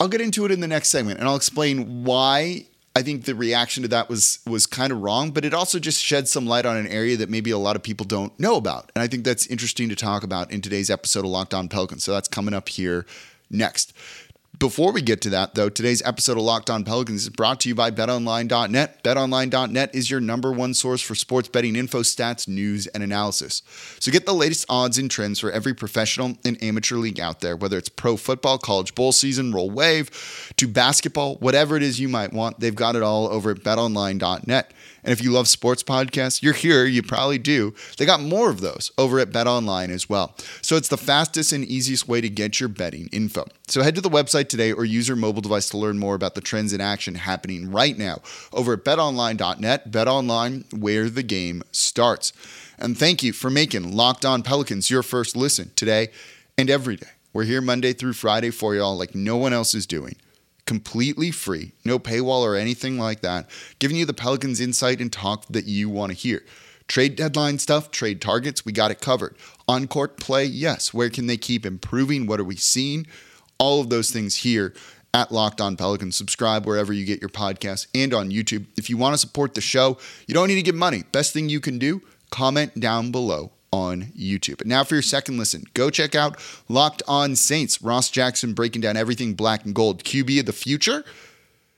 I'll 0.00 0.08
get 0.08 0.22
into 0.22 0.46
it 0.46 0.50
in 0.50 0.60
the 0.60 0.66
next 0.66 0.88
segment 0.88 1.20
and 1.20 1.28
I'll 1.28 1.36
explain 1.36 2.04
why 2.04 2.64
I 2.96 3.02
think 3.02 3.24
the 3.24 3.34
reaction 3.34 3.82
to 3.82 3.88
that 3.88 4.08
was 4.08 4.38
was 4.46 4.66
kind 4.66 4.92
of 4.92 5.00
wrong, 5.00 5.32
but 5.32 5.44
it 5.44 5.52
also 5.52 5.80
just 5.80 6.00
sheds 6.00 6.30
some 6.30 6.46
light 6.46 6.64
on 6.64 6.76
an 6.76 6.86
area 6.86 7.16
that 7.16 7.28
maybe 7.28 7.50
a 7.50 7.58
lot 7.58 7.74
of 7.74 7.82
people 7.82 8.06
don't 8.06 8.38
know 8.38 8.56
about. 8.56 8.92
And 8.94 9.02
I 9.02 9.08
think 9.08 9.24
that's 9.24 9.46
interesting 9.48 9.88
to 9.88 9.96
talk 9.96 10.22
about 10.22 10.52
in 10.52 10.60
today's 10.60 10.90
episode 10.90 11.24
of 11.24 11.30
Locked 11.30 11.54
On 11.54 11.68
Pelicans. 11.68 12.04
So 12.04 12.12
that's 12.12 12.28
coming 12.28 12.54
up 12.54 12.68
here 12.68 13.04
next. 13.50 13.92
Before 14.58 14.92
we 14.92 15.02
get 15.02 15.20
to 15.22 15.30
that, 15.30 15.56
though, 15.56 15.68
today's 15.68 16.00
episode 16.02 16.36
of 16.36 16.44
Locked 16.44 16.70
On 16.70 16.84
Pelicans 16.84 17.22
is 17.22 17.28
brought 17.28 17.58
to 17.60 17.68
you 17.68 17.74
by 17.74 17.90
BetOnline.net. 17.90 19.02
BetOnline.net 19.02 19.94
is 19.94 20.08
your 20.08 20.20
number 20.20 20.52
one 20.52 20.74
source 20.74 21.02
for 21.02 21.16
sports 21.16 21.48
betting 21.48 21.74
info, 21.74 22.02
stats, 22.02 22.46
news, 22.46 22.86
and 22.86 23.02
analysis. 23.02 23.62
So 23.98 24.12
get 24.12 24.26
the 24.26 24.32
latest 24.32 24.64
odds 24.68 24.96
and 24.96 25.10
trends 25.10 25.40
for 25.40 25.50
every 25.50 25.74
professional 25.74 26.38
and 26.44 26.62
amateur 26.62 26.96
league 26.96 27.18
out 27.18 27.40
there, 27.40 27.56
whether 27.56 27.76
it's 27.76 27.88
pro 27.88 28.16
football, 28.16 28.58
college 28.58 28.94
bowl 28.94 29.10
season, 29.10 29.50
roll 29.50 29.70
wave, 29.70 30.52
to 30.56 30.68
basketball, 30.68 31.34
whatever 31.36 31.76
it 31.76 31.82
is 31.82 31.98
you 31.98 32.08
might 32.08 32.32
want, 32.32 32.60
they've 32.60 32.76
got 32.76 32.94
it 32.94 33.02
all 33.02 33.26
over 33.26 33.50
at 33.50 33.58
BetOnline.net. 33.58 34.72
And 35.04 35.12
if 35.12 35.22
you 35.22 35.30
love 35.30 35.48
sports 35.48 35.82
podcasts, 35.82 36.42
you're 36.42 36.54
here, 36.54 36.86
you 36.86 37.02
probably 37.02 37.38
do. 37.38 37.74
They 37.98 38.06
got 38.06 38.22
more 38.22 38.50
of 38.50 38.60
those 38.60 38.90
over 38.96 39.18
at 39.20 39.32
Bet 39.32 39.46
Online 39.46 39.90
as 39.90 40.08
well. 40.08 40.34
So 40.62 40.76
it's 40.76 40.88
the 40.88 40.96
fastest 40.96 41.52
and 41.52 41.64
easiest 41.64 42.08
way 42.08 42.20
to 42.22 42.28
get 42.28 42.58
your 42.58 42.70
betting 42.70 43.08
info. 43.12 43.44
So 43.68 43.82
head 43.82 43.94
to 43.96 44.00
the 44.00 44.10
website 44.10 44.48
today 44.48 44.72
or 44.72 44.84
use 44.84 45.06
your 45.06 45.16
mobile 45.16 45.42
device 45.42 45.68
to 45.70 45.78
learn 45.78 45.98
more 45.98 46.14
about 46.14 46.34
the 46.34 46.40
trends 46.40 46.72
in 46.72 46.80
action 46.80 47.16
happening 47.16 47.70
right 47.70 47.96
now 47.98 48.22
over 48.52 48.72
at 48.72 48.84
betonline.net. 48.84 49.90
Bet 49.90 50.08
Online, 50.08 50.64
where 50.74 51.10
the 51.10 51.22
game 51.22 51.62
starts. 51.70 52.32
And 52.78 52.98
thank 52.98 53.22
you 53.22 53.32
for 53.32 53.50
making 53.50 53.94
Locked 53.94 54.24
On 54.24 54.42
Pelicans 54.42 54.90
your 54.90 55.02
first 55.02 55.36
listen 55.36 55.70
today 55.76 56.08
and 56.56 56.70
every 56.70 56.96
day. 56.96 57.08
We're 57.32 57.44
here 57.44 57.60
Monday 57.60 57.92
through 57.92 58.14
Friday 58.14 58.50
for 58.50 58.74
y'all 58.74 58.96
like 58.96 59.14
no 59.14 59.36
one 59.36 59.52
else 59.52 59.74
is 59.74 59.86
doing 59.86 60.16
completely 60.66 61.30
free, 61.30 61.72
no 61.84 61.98
paywall 61.98 62.42
or 62.42 62.56
anything 62.56 62.98
like 62.98 63.20
that, 63.20 63.48
giving 63.78 63.96
you 63.96 64.06
the 64.06 64.14
Pelicans 64.14 64.60
insight 64.60 65.00
and 65.00 65.12
talk 65.12 65.46
that 65.48 65.66
you 65.66 65.88
want 65.88 66.10
to 66.10 66.18
hear. 66.18 66.42
Trade 66.86 67.16
deadline 67.16 67.58
stuff, 67.58 67.90
trade 67.90 68.20
targets, 68.20 68.64
we 68.64 68.72
got 68.72 68.90
it 68.90 69.00
covered. 69.00 69.36
On 69.66 69.86
court 69.86 70.18
play, 70.18 70.44
yes. 70.44 70.92
Where 70.92 71.08
can 71.08 71.26
they 71.26 71.38
keep 71.38 71.64
improving? 71.64 72.26
What 72.26 72.40
are 72.40 72.44
we 72.44 72.56
seeing? 72.56 73.06
All 73.58 73.80
of 73.80 73.88
those 73.88 74.10
things 74.10 74.36
here 74.36 74.74
at 75.14 75.32
Locked 75.32 75.60
On 75.60 75.76
Pelicans. 75.76 76.16
Subscribe 76.16 76.66
wherever 76.66 76.92
you 76.92 77.06
get 77.06 77.22
your 77.22 77.30
podcasts 77.30 77.86
and 77.94 78.12
on 78.12 78.30
YouTube. 78.30 78.66
If 78.76 78.90
you 78.90 78.98
want 78.98 79.14
to 79.14 79.18
support 79.18 79.54
the 79.54 79.60
show, 79.60 79.96
you 80.26 80.34
don't 80.34 80.48
need 80.48 80.56
to 80.56 80.62
give 80.62 80.74
money. 80.74 81.04
Best 81.12 81.32
thing 81.32 81.48
you 81.48 81.60
can 81.60 81.78
do, 81.78 82.02
comment 82.30 82.78
down 82.78 83.10
below 83.10 83.52
on 83.74 84.04
YouTube. 84.16 84.64
Now 84.64 84.84
for 84.84 84.94
your 84.94 85.02
second 85.02 85.36
listen, 85.36 85.64
go 85.74 85.90
check 85.90 86.14
out 86.14 86.38
Locked 86.68 87.02
On 87.08 87.34
Saints. 87.34 87.82
Ross 87.82 88.08
Jackson 88.08 88.52
breaking 88.52 88.82
down 88.82 88.96
everything 88.96 89.34
black 89.34 89.64
and 89.64 89.74
gold. 89.74 90.04
QB 90.04 90.40
of 90.40 90.46
the 90.46 90.52
future. 90.52 91.04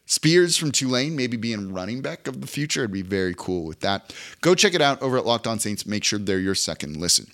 Spears 0.04 0.58
from 0.58 0.72
Tulane 0.72 1.16
maybe 1.16 1.38
being 1.38 1.72
running 1.72 2.02
back 2.02 2.28
of 2.28 2.42
the 2.42 2.46
future. 2.46 2.84
I'd 2.84 2.92
be 2.92 3.00
very 3.00 3.34
cool 3.36 3.64
with 3.64 3.80
that. 3.80 4.14
Go 4.42 4.54
check 4.54 4.74
it 4.74 4.82
out 4.82 5.00
over 5.00 5.16
at 5.16 5.24
Locked 5.24 5.46
On 5.46 5.58
Saints. 5.58 5.86
Make 5.86 6.04
sure 6.04 6.18
they're 6.18 6.38
your 6.38 6.54
second 6.54 6.98
listen. 6.98 7.28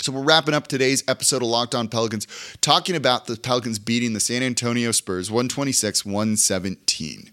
So 0.00 0.12
we're 0.12 0.22
wrapping 0.22 0.54
up 0.54 0.68
today's 0.68 1.02
episode 1.08 1.42
of 1.42 1.48
Locked 1.48 1.74
On 1.74 1.88
Pelicans, 1.88 2.28
talking 2.60 2.94
about 2.94 3.26
the 3.26 3.36
Pelicans 3.36 3.80
beating 3.80 4.12
the 4.12 4.20
San 4.20 4.44
Antonio 4.44 4.92
Spurs 4.92 5.28
126 5.28 6.04
117. 6.06 7.32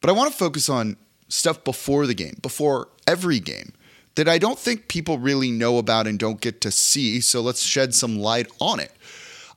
But 0.00 0.08
I 0.08 0.14
want 0.14 0.32
to 0.32 0.38
focus 0.38 0.70
on 0.70 0.96
stuff 1.28 1.62
before 1.62 2.06
the 2.06 2.14
game, 2.14 2.38
before 2.40 2.88
every 3.06 3.38
game 3.38 3.74
that 4.14 4.28
I 4.28 4.38
don't 4.38 4.58
think 4.58 4.88
people 4.88 5.18
really 5.18 5.50
know 5.50 5.78
about 5.78 6.06
and 6.06 6.18
don't 6.18 6.40
get 6.40 6.60
to 6.62 6.70
see. 6.70 7.20
So 7.20 7.40
let's 7.40 7.62
shed 7.62 7.94
some 7.94 8.18
light 8.18 8.48
on 8.60 8.80
it. 8.80 8.92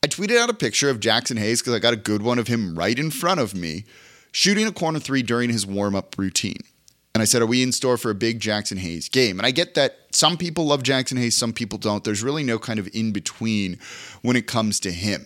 I 0.04 0.08
tweeted 0.08 0.38
out 0.38 0.50
a 0.50 0.54
picture 0.54 0.90
of 0.90 1.00
Jaxson 1.00 1.38
Hayes 1.38 1.62
because 1.62 1.74
I 1.74 1.80
got 1.80 1.94
a 1.94 1.98
good 1.98 2.22
one 2.22 2.38
of 2.38 2.48
him 2.48 2.78
right 2.78 2.98
in 2.98 3.10
front 3.10 3.40
of 3.40 3.56
me, 3.56 3.86
shooting 4.32 4.68
a 4.68 4.72
corner 4.72 5.00
three 5.00 5.24
during 5.24 5.50
his 5.50 5.66
warm 5.66 5.96
up 5.96 6.18
routine. 6.18 6.60
And 7.14 7.22
I 7.22 7.26
said, 7.26 7.42
Are 7.42 7.46
we 7.46 7.64
in 7.64 7.72
store 7.72 7.98
for 7.98 8.10
a 8.10 8.16
big 8.16 8.40
Jaxson 8.40 8.80
Hayes 8.80 9.08
game? 9.08 9.40
And 9.40 9.46
I 9.46 9.52
get 9.52 9.76
that 9.76 10.00
some 10.12 10.36
people 10.36 10.66
love 10.66 10.84
Jaxson 10.84 11.18
Hayes, 11.18 11.38
some 11.38 11.54
people 11.54 11.78
don't. 11.78 12.04
There's 12.04 12.24
really 12.24 12.44
no 12.44 12.60
kind 12.60 12.80
of 12.80 12.90
in 12.94 13.12
between 13.12 13.78
when 14.22 14.36
it 14.36 14.48
comes 14.48 14.80
to 14.82 14.92
him. 14.92 15.26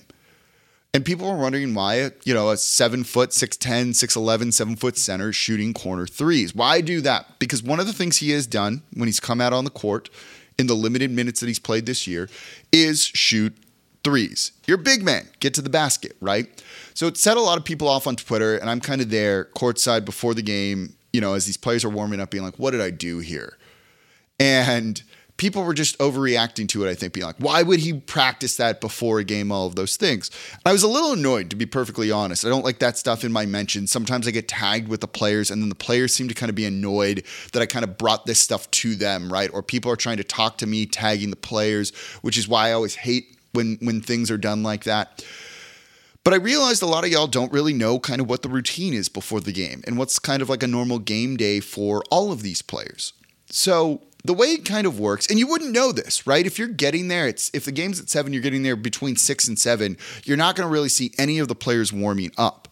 And 0.93 1.05
people 1.05 1.29
were 1.29 1.37
wondering 1.37 1.73
why, 1.73 2.11
you 2.23 2.33
know, 2.33 2.49
a 2.49 2.57
seven 2.57 3.03
foot, 3.03 3.29
6'10, 3.31 3.89
6'11, 3.89 4.53
seven 4.53 4.75
foot 4.75 4.97
center 4.97 5.31
shooting 5.31 5.73
corner 5.73 6.07
threes. 6.07 6.55
Why 6.55 6.81
do 6.81 7.01
that? 7.01 7.39
Because 7.39 7.61
one 7.61 7.79
of 7.79 7.85
the 7.87 7.93
things 7.93 8.17
he 8.17 8.31
has 8.31 8.47
done 8.47 8.81
when 8.93 9.07
he's 9.07 9.19
come 9.19 9.39
out 9.39 9.53
on 9.53 9.63
the 9.63 9.69
court 9.69 10.09
in 10.57 10.67
the 10.67 10.73
limited 10.73 11.11
minutes 11.11 11.39
that 11.39 11.47
he's 11.47 11.59
played 11.59 11.85
this 11.85 12.07
year 12.07 12.29
is 12.71 13.05
shoot 13.05 13.55
threes. 14.03 14.53
You're 14.65 14.79
a 14.79 14.83
big 14.83 15.03
man, 15.03 15.27
get 15.39 15.53
to 15.55 15.61
the 15.61 15.69
basket, 15.69 16.15
right? 16.21 16.63
So 16.93 17.07
it 17.07 17.17
set 17.17 17.37
a 17.37 17.41
lot 17.41 17.57
of 17.57 17.65
people 17.65 17.87
off 17.87 18.07
on 18.07 18.15
Twitter, 18.15 18.57
and 18.57 18.69
I'm 18.69 18.79
kind 18.79 19.01
of 19.01 19.09
there 19.09 19.45
courtside 19.55 20.05
before 20.05 20.33
the 20.33 20.41
game, 20.41 20.95
you 21.13 21.21
know, 21.21 21.33
as 21.33 21.45
these 21.45 21.57
players 21.57 21.83
are 21.85 21.89
warming 21.89 22.19
up, 22.19 22.31
being 22.31 22.43
like, 22.43 22.57
what 22.57 22.71
did 22.71 22.81
I 22.81 22.89
do 22.89 23.19
here? 23.19 23.57
And 24.39 25.01
people 25.37 25.63
were 25.63 25.73
just 25.73 25.97
overreacting 25.99 26.67
to 26.69 26.85
it, 26.85 26.89
I 26.89 26.95
think, 26.95 27.13
being 27.13 27.25
like, 27.25 27.37
why 27.37 27.63
would 27.63 27.79
he 27.79 27.93
practice 27.93 28.57
that 28.57 28.81
before 28.81 29.19
a 29.19 29.23
game? 29.23 29.51
All 29.51 29.67
of 29.67 29.75
those 29.75 29.95
things. 29.95 30.29
I 30.65 30.71
was 30.71 30.83
a 30.83 30.87
little 30.87 31.13
annoyed, 31.13 31.49
to 31.51 31.55
be 31.55 31.65
perfectly 31.65 32.11
honest. 32.11 32.43
I 32.43 32.49
don't 32.49 32.65
like 32.65 32.79
that 32.79 32.97
stuff 32.97 33.23
in 33.23 33.31
my 33.31 33.45
mentions. 33.45 33.91
Sometimes 33.91 34.27
I 34.27 34.31
get 34.31 34.47
tagged 34.47 34.87
with 34.87 35.01
the 35.01 35.07
players, 35.07 35.51
and 35.51 35.61
then 35.61 35.69
the 35.69 35.75
players 35.75 36.13
seem 36.13 36.27
to 36.27 36.33
kind 36.33 36.49
of 36.49 36.55
be 36.55 36.65
annoyed 36.65 37.23
that 37.53 37.61
I 37.61 37.65
kind 37.65 37.85
of 37.85 37.97
brought 37.97 38.25
this 38.25 38.39
stuff 38.39 38.69
to 38.71 38.95
them, 38.95 39.31
right? 39.31 39.49
Or 39.53 39.61
people 39.61 39.91
are 39.91 39.95
trying 39.95 40.17
to 40.17 40.23
talk 40.23 40.57
to 40.57 40.67
me, 40.67 40.85
tagging 40.85 41.29
the 41.29 41.35
players, 41.35 41.95
which 42.21 42.37
is 42.37 42.47
why 42.47 42.69
I 42.69 42.73
always 42.73 42.95
hate 42.95 43.37
when 43.53 43.77
when 43.81 44.01
things 44.01 44.29
are 44.29 44.37
done 44.37 44.63
like 44.63 44.83
that. 44.83 45.23
But 46.23 46.33
I 46.33 46.37
realized 46.37 46.83
a 46.83 46.87
lot 46.87 47.05
of 47.05 47.09
y'all 47.09 47.27
don't 47.27 47.53
really 47.53 47.71
know 47.71 47.99
kind 47.99 48.19
of 48.19 48.29
what 48.29 48.41
the 48.41 48.49
routine 48.49 48.93
is 48.93 49.07
before 49.07 49.39
the 49.39 49.53
game 49.53 49.81
and 49.87 49.97
what's 49.97 50.19
kind 50.19 50.41
of 50.41 50.49
like 50.49 50.61
a 50.61 50.67
normal 50.67 50.99
game 50.99 51.37
day 51.37 51.61
for 51.61 52.03
all 52.11 52.33
of 52.33 52.41
these 52.41 52.61
players. 52.61 53.13
So 53.49 54.01
the 54.27 54.33
way 54.33 54.47
it 54.47 54.65
kind 54.65 54.85
of 54.85 54.99
works, 54.99 55.27
and 55.27 55.39
you 55.39 55.47
wouldn't 55.47 55.71
know 55.71 55.91
this, 55.91 56.27
right? 56.27 56.45
If 56.45 56.59
you're 56.59 56.67
getting 56.67 57.07
there, 57.07 57.27
it's 57.27 57.49
if 57.53 57.65
the 57.65 57.71
game's 57.71 57.99
at 57.99 58.09
seven, 58.09 58.33
you're 58.33 58.41
getting 58.41 58.63
there 58.63 58.75
between 58.75 59.15
six 59.15 59.47
and 59.47 59.57
seven, 59.57 59.97
you're 60.23 60.37
not 60.37 60.55
going 60.55 60.67
to 60.67 60.71
really 60.71 60.89
see 60.89 61.13
any 61.17 61.39
of 61.39 61.47
the 61.47 61.55
players 61.55 61.91
warming 61.91 62.31
up 62.37 62.67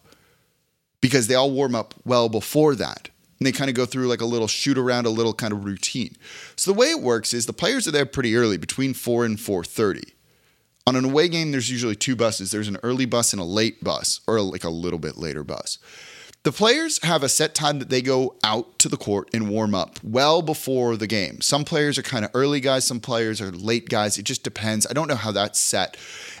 because 1.00 1.26
they 1.26 1.34
all 1.34 1.50
warm 1.50 1.74
up 1.74 1.94
well 2.04 2.28
before 2.28 2.74
that. 2.74 3.10
And 3.38 3.46
they 3.46 3.52
kind 3.52 3.68
of 3.68 3.76
go 3.76 3.84
through 3.84 4.08
like 4.08 4.22
a 4.22 4.26
little 4.26 4.48
shoot 4.48 4.78
around, 4.78 5.04
a 5.04 5.10
little 5.10 5.34
kind 5.34 5.52
of 5.52 5.64
routine. 5.64 6.16
So 6.56 6.72
the 6.72 6.78
way 6.78 6.86
it 6.86 7.02
works 7.02 7.34
is 7.34 7.44
the 7.44 7.52
players 7.52 7.86
are 7.86 7.90
there 7.90 8.06
pretty 8.06 8.34
early, 8.34 8.56
between 8.56 8.94
four 8.94 9.24
and 9.24 9.38
four 9.38 9.62
thirty. 9.62 10.14
On 10.86 10.96
an 10.96 11.04
away 11.04 11.28
game, 11.28 11.50
there's 11.50 11.70
usually 11.70 11.96
two 11.96 12.16
buses. 12.16 12.50
There's 12.50 12.68
an 12.68 12.78
early 12.82 13.06
bus 13.06 13.32
and 13.32 13.42
a 13.42 13.44
late 13.44 13.82
bus, 13.82 14.20
or 14.26 14.40
like 14.40 14.64
a 14.64 14.70
little 14.70 14.98
bit 14.98 15.18
later 15.18 15.44
bus. 15.44 15.78
The 16.46 16.52
players 16.52 17.02
have 17.02 17.24
a 17.24 17.28
set 17.28 17.56
time 17.56 17.80
that 17.80 17.88
they 17.88 18.00
go 18.00 18.36
out 18.44 18.78
to 18.78 18.88
the 18.88 18.96
court 18.96 19.30
and 19.34 19.48
warm 19.48 19.74
up 19.74 19.98
well 20.04 20.42
before 20.42 20.96
the 20.96 21.08
game. 21.08 21.40
Some 21.40 21.64
players 21.64 21.98
are 21.98 22.04
kind 22.04 22.24
of 22.24 22.30
early 22.34 22.60
guys, 22.60 22.84
some 22.84 23.00
players 23.00 23.40
are 23.40 23.50
late 23.50 23.88
guys. 23.88 24.16
It 24.16 24.26
just 24.26 24.44
depends. 24.44 24.86
I 24.86 24.92
don't 24.92 25.08
know 25.08 25.16
how 25.16 25.32
that's 25.32 25.58
set. 25.58 25.96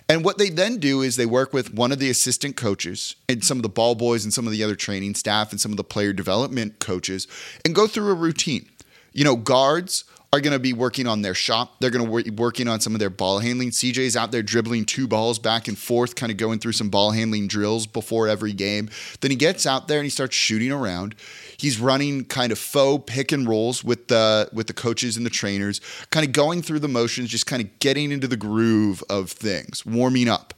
And 0.08 0.24
what 0.24 0.38
they 0.38 0.48
then 0.48 0.78
do 0.78 1.02
is 1.02 1.16
they 1.16 1.26
work 1.26 1.52
with 1.52 1.74
one 1.74 1.90
of 1.90 1.98
the 1.98 2.08
assistant 2.08 2.54
coaches 2.56 3.16
and 3.28 3.42
some 3.42 3.58
of 3.58 3.64
the 3.64 3.68
ball 3.68 3.96
boys 3.96 4.22
and 4.22 4.32
some 4.32 4.46
of 4.46 4.52
the 4.52 4.62
other 4.62 4.76
training 4.76 5.16
staff 5.16 5.50
and 5.50 5.60
some 5.60 5.72
of 5.72 5.76
the 5.76 5.82
player 5.82 6.12
development 6.12 6.78
coaches 6.78 7.26
and 7.64 7.74
go 7.74 7.88
through 7.88 8.12
a 8.12 8.14
routine. 8.14 8.70
You 9.12 9.24
know, 9.24 9.34
guards 9.34 10.04
are 10.32 10.40
going 10.40 10.52
to 10.52 10.58
be 10.58 10.72
working 10.72 11.06
on 11.06 11.22
their 11.22 11.34
shot. 11.34 11.80
They're 11.80 11.90
going 11.90 12.04
to 12.04 12.30
be 12.30 12.30
working 12.30 12.68
on 12.68 12.80
some 12.80 12.94
of 12.94 12.98
their 12.98 13.10
ball 13.10 13.38
handling. 13.38 13.70
CJ's 13.70 14.16
out 14.16 14.32
there 14.32 14.42
dribbling 14.42 14.84
two 14.84 15.06
balls 15.06 15.38
back 15.38 15.68
and 15.68 15.78
forth, 15.78 16.14
kind 16.14 16.32
of 16.32 16.36
going 16.36 16.58
through 16.58 16.72
some 16.72 16.90
ball 16.90 17.12
handling 17.12 17.46
drills 17.46 17.86
before 17.86 18.28
every 18.28 18.52
game. 18.52 18.90
Then 19.20 19.30
he 19.30 19.36
gets 19.36 19.66
out 19.66 19.88
there 19.88 19.98
and 19.98 20.04
he 20.04 20.10
starts 20.10 20.34
shooting 20.34 20.72
around. 20.72 21.14
He's 21.56 21.80
running 21.80 22.24
kind 22.24 22.52
of 22.52 22.58
faux 22.58 23.04
pick 23.06 23.32
and 23.32 23.48
rolls 23.48 23.84
with 23.84 24.08
the 24.08 24.48
with 24.52 24.66
the 24.66 24.74
coaches 24.74 25.16
and 25.16 25.24
the 25.24 25.30
trainers, 25.30 25.80
kind 26.10 26.26
of 26.26 26.32
going 26.32 26.62
through 26.62 26.80
the 26.80 26.88
motions, 26.88 27.30
just 27.30 27.46
kind 27.46 27.62
of 27.62 27.78
getting 27.78 28.10
into 28.10 28.28
the 28.28 28.36
groove 28.36 29.02
of 29.08 29.30
things, 29.30 29.86
warming 29.86 30.28
up. 30.28 30.54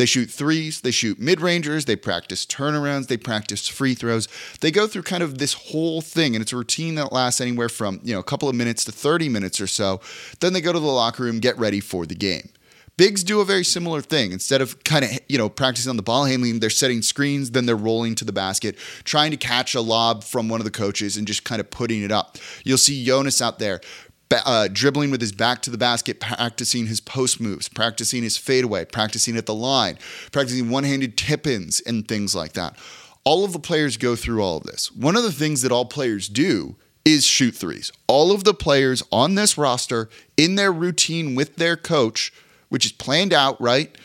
They 0.00 0.06
shoot 0.06 0.30
threes, 0.30 0.80
they 0.80 0.92
shoot 0.92 1.18
mid 1.18 1.42
rangers, 1.42 1.84
they 1.84 1.94
practice 1.94 2.46
turnarounds, 2.46 3.08
they 3.08 3.18
practice 3.18 3.68
free 3.68 3.92
throws. 3.92 4.28
They 4.62 4.70
go 4.70 4.86
through 4.86 5.02
kind 5.02 5.22
of 5.22 5.36
this 5.36 5.52
whole 5.52 6.00
thing, 6.00 6.34
and 6.34 6.40
it's 6.40 6.54
a 6.54 6.56
routine 6.56 6.94
that 6.94 7.12
lasts 7.12 7.38
anywhere 7.38 7.68
from 7.68 8.00
you 8.02 8.14
know 8.14 8.18
a 8.18 8.24
couple 8.24 8.48
of 8.48 8.54
minutes 8.54 8.82
to 8.86 8.92
30 8.92 9.28
minutes 9.28 9.60
or 9.60 9.66
so. 9.66 10.00
Then 10.40 10.54
they 10.54 10.62
go 10.62 10.72
to 10.72 10.80
the 10.80 10.86
locker 10.86 11.24
room, 11.24 11.38
get 11.38 11.58
ready 11.58 11.80
for 11.80 12.06
the 12.06 12.14
game. 12.14 12.48
Bigs 12.96 13.22
do 13.22 13.42
a 13.42 13.44
very 13.44 13.62
similar 13.62 14.00
thing. 14.00 14.32
Instead 14.32 14.62
of 14.62 14.82
kind 14.84 15.04
of, 15.04 15.10
you 15.28 15.36
know, 15.36 15.50
practicing 15.50 15.90
on 15.90 15.96
the 15.96 16.02
ball 16.02 16.24
handling, 16.24 16.60
they're 16.60 16.70
setting 16.70 17.02
screens, 17.02 17.50
then 17.50 17.66
they're 17.66 17.76
rolling 17.76 18.14
to 18.16 18.24
the 18.24 18.32
basket, 18.32 18.76
trying 19.04 19.30
to 19.32 19.36
catch 19.36 19.74
a 19.74 19.82
lob 19.82 20.24
from 20.24 20.48
one 20.48 20.60
of 20.60 20.64
the 20.64 20.70
coaches 20.70 21.18
and 21.18 21.26
just 21.26 21.44
kind 21.44 21.60
of 21.60 21.70
putting 21.70 22.02
it 22.02 22.10
up. 22.10 22.38
You'll 22.64 22.78
see 22.78 23.04
Jonas 23.04 23.42
out 23.42 23.58
there 23.58 23.80
uh, 24.32 24.68
dribbling 24.72 25.10
with 25.10 25.20
his 25.20 25.32
back 25.32 25.62
to 25.62 25.70
the 25.70 25.78
basket, 25.78 26.20
practicing 26.20 26.86
his 26.86 27.00
post 27.00 27.40
moves, 27.40 27.68
practicing 27.68 28.22
his 28.22 28.36
fadeaway, 28.36 28.84
practicing 28.84 29.36
at 29.36 29.46
the 29.46 29.54
line, 29.54 29.98
practicing 30.32 30.70
one 30.70 30.84
handed 30.84 31.16
tip 31.16 31.46
ins 31.46 31.80
and 31.80 32.06
things 32.06 32.34
like 32.34 32.52
that. 32.52 32.76
All 33.24 33.44
of 33.44 33.52
the 33.52 33.58
players 33.58 33.96
go 33.96 34.16
through 34.16 34.42
all 34.42 34.58
of 34.58 34.64
this. 34.64 34.90
One 34.92 35.16
of 35.16 35.22
the 35.22 35.32
things 35.32 35.62
that 35.62 35.72
all 35.72 35.84
players 35.84 36.28
do 36.28 36.76
is 37.04 37.24
shoot 37.24 37.54
threes. 37.54 37.92
All 38.06 38.32
of 38.32 38.44
the 38.44 38.54
players 38.54 39.02
on 39.10 39.34
this 39.34 39.58
roster, 39.58 40.08
in 40.36 40.54
their 40.54 40.72
routine 40.72 41.34
with 41.34 41.56
their 41.56 41.76
coach, 41.76 42.32
which 42.68 42.86
is 42.86 42.92
planned 42.92 43.32
out, 43.32 43.60
right? 43.60 43.96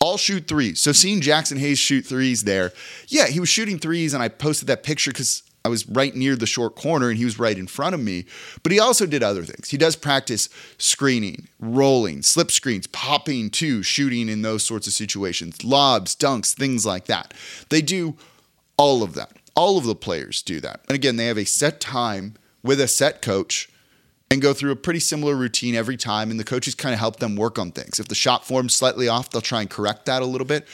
All 0.00 0.16
shoot 0.16 0.48
threes. 0.48 0.80
So 0.80 0.92
seeing 0.92 1.20
Jaxson 1.20 1.58
Hayes 1.58 1.78
shoot 1.78 2.04
threes 2.04 2.44
there, 2.44 2.72
yeah, 3.08 3.26
he 3.26 3.40
was 3.40 3.48
shooting 3.48 3.78
threes, 3.78 4.12
and 4.12 4.22
I 4.22 4.28
posted 4.28 4.68
that 4.68 4.82
picture 4.82 5.12
because 5.12 5.42
I 5.64 5.68
was 5.68 5.88
right 5.88 6.14
near 6.14 6.34
the 6.34 6.46
short 6.46 6.74
corner 6.74 7.08
and 7.08 7.18
he 7.18 7.24
was 7.24 7.38
right 7.38 7.56
in 7.56 7.66
front 7.66 7.94
of 7.94 8.00
me. 8.00 8.24
But 8.62 8.72
he 8.72 8.80
also 8.80 9.06
did 9.06 9.22
other 9.22 9.44
things. 9.44 9.70
He 9.70 9.76
does 9.76 9.94
practice 9.96 10.48
screening, 10.78 11.48
rolling, 11.60 12.22
slip 12.22 12.50
screens, 12.50 12.86
popping 12.88 13.50
to, 13.50 13.82
shooting 13.82 14.28
in 14.28 14.42
those 14.42 14.64
sorts 14.64 14.86
of 14.86 14.92
situations, 14.92 15.64
lobs, 15.64 16.16
dunks, 16.16 16.52
things 16.52 16.84
like 16.84 17.06
that. 17.06 17.34
They 17.68 17.82
do 17.82 18.16
all 18.76 19.02
of 19.02 19.14
that. 19.14 19.36
All 19.54 19.78
of 19.78 19.84
the 19.84 19.94
players 19.94 20.42
do 20.42 20.60
that. 20.60 20.80
And 20.88 20.94
again, 20.94 21.16
they 21.16 21.26
have 21.26 21.38
a 21.38 21.44
set 21.44 21.80
time 21.80 22.34
with 22.62 22.80
a 22.80 22.88
set 22.88 23.22
coach 23.22 23.68
and 24.30 24.40
go 24.40 24.54
through 24.54 24.72
a 24.72 24.76
pretty 24.76 25.00
similar 25.00 25.36
routine 25.36 25.74
every 25.74 25.96
time. 25.96 26.30
And 26.30 26.40
the 26.40 26.44
coaches 26.44 26.74
kind 26.74 26.94
of 26.94 26.98
help 26.98 27.16
them 27.18 27.36
work 27.36 27.58
on 27.58 27.70
things. 27.70 28.00
If 28.00 28.08
the 28.08 28.14
shot 28.14 28.46
form's 28.46 28.74
slightly 28.74 29.08
off, 29.08 29.30
they'll 29.30 29.42
try 29.42 29.60
and 29.60 29.70
correct 29.70 30.06
that 30.06 30.22
a 30.22 30.26
little 30.26 30.46
bit. 30.46 30.66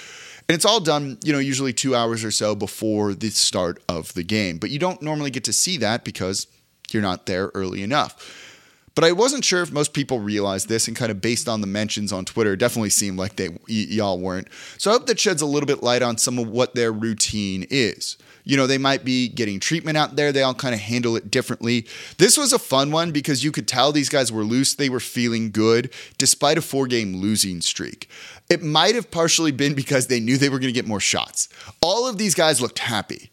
And 0.48 0.54
it's 0.54 0.64
all 0.64 0.80
done, 0.80 1.18
you 1.22 1.32
know, 1.32 1.38
usually 1.38 1.74
two 1.74 1.94
hours 1.94 2.24
or 2.24 2.30
so 2.30 2.54
before 2.54 3.12
the 3.12 3.28
start 3.28 3.82
of 3.88 4.14
the 4.14 4.22
game. 4.22 4.56
But 4.58 4.70
you 4.70 4.78
don't 4.78 5.02
normally 5.02 5.30
get 5.30 5.44
to 5.44 5.52
see 5.52 5.76
that 5.78 6.04
because 6.04 6.46
you're 6.90 7.02
not 7.02 7.26
there 7.26 7.50
early 7.54 7.82
enough. 7.82 8.46
But 8.94 9.04
I 9.04 9.12
wasn't 9.12 9.44
sure 9.44 9.62
if 9.62 9.70
most 9.70 9.92
people 9.92 10.18
realized 10.18 10.68
this, 10.68 10.88
and 10.88 10.96
kind 10.96 11.12
of 11.12 11.20
based 11.20 11.48
on 11.48 11.60
the 11.60 11.68
mentions 11.68 12.12
on 12.12 12.24
Twitter, 12.24 12.54
it 12.54 12.56
definitely 12.56 12.90
seemed 12.90 13.16
like 13.16 13.36
they 13.36 13.50
y- 13.50 13.58
y'all 13.68 14.18
weren't. 14.18 14.48
So 14.78 14.90
I 14.90 14.94
hope 14.94 15.06
that 15.06 15.20
sheds 15.20 15.40
a 15.40 15.46
little 15.46 15.68
bit 15.68 15.84
light 15.84 16.02
on 16.02 16.18
some 16.18 16.36
of 16.38 16.48
what 16.48 16.74
their 16.74 16.90
routine 16.90 17.64
is. 17.70 18.16
You 18.48 18.56
know, 18.56 18.66
they 18.66 18.78
might 18.78 19.04
be 19.04 19.28
getting 19.28 19.60
treatment 19.60 19.98
out 19.98 20.16
there. 20.16 20.32
They 20.32 20.42
all 20.42 20.54
kind 20.54 20.74
of 20.74 20.80
handle 20.80 21.16
it 21.16 21.30
differently. 21.30 21.86
This 22.16 22.38
was 22.38 22.54
a 22.54 22.58
fun 22.58 22.90
one 22.90 23.12
because 23.12 23.44
you 23.44 23.52
could 23.52 23.68
tell 23.68 23.92
these 23.92 24.08
guys 24.08 24.32
were 24.32 24.42
loose. 24.42 24.74
They 24.74 24.88
were 24.88 25.00
feeling 25.00 25.50
good 25.50 25.92
despite 26.16 26.56
a 26.56 26.62
four 26.62 26.86
game 26.86 27.16
losing 27.16 27.60
streak. 27.60 28.08
It 28.48 28.62
might 28.62 28.94
have 28.94 29.10
partially 29.10 29.52
been 29.52 29.74
because 29.74 30.06
they 30.06 30.18
knew 30.18 30.38
they 30.38 30.48
were 30.48 30.58
going 30.58 30.72
to 30.72 30.80
get 30.80 30.88
more 30.88 30.98
shots. 30.98 31.50
All 31.82 32.08
of 32.08 32.16
these 32.16 32.34
guys 32.34 32.58
looked 32.58 32.78
happy 32.78 33.30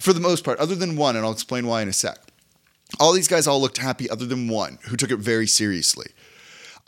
for 0.00 0.12
the 0.12 0.18
most 0.18 0.42
part, 0.42 0.58
other 0.58 0.74
than 0.74 0.96
one, 0.96 1.14
and 1.14 1.24
I'll 1.24 1.30
explain 1.30 1.68
why 1.68 1.82
in 1.82 1.88
a 1.88 1.92
sec. 1.92 2.18
All 2.98 3.12
these 3.12 3.28
guys 3.28 3.46
all 3.46 3.60
looked 3.60 3.78
happy, 3.78 4.10
other 4.10 4.26
than 4.26 4.48
one 4.48 4.80
who 4.88 4.96
took 4.96 5.12
it 5.12 5.18
very 5.18 5.46
seriously. 5.46 6.08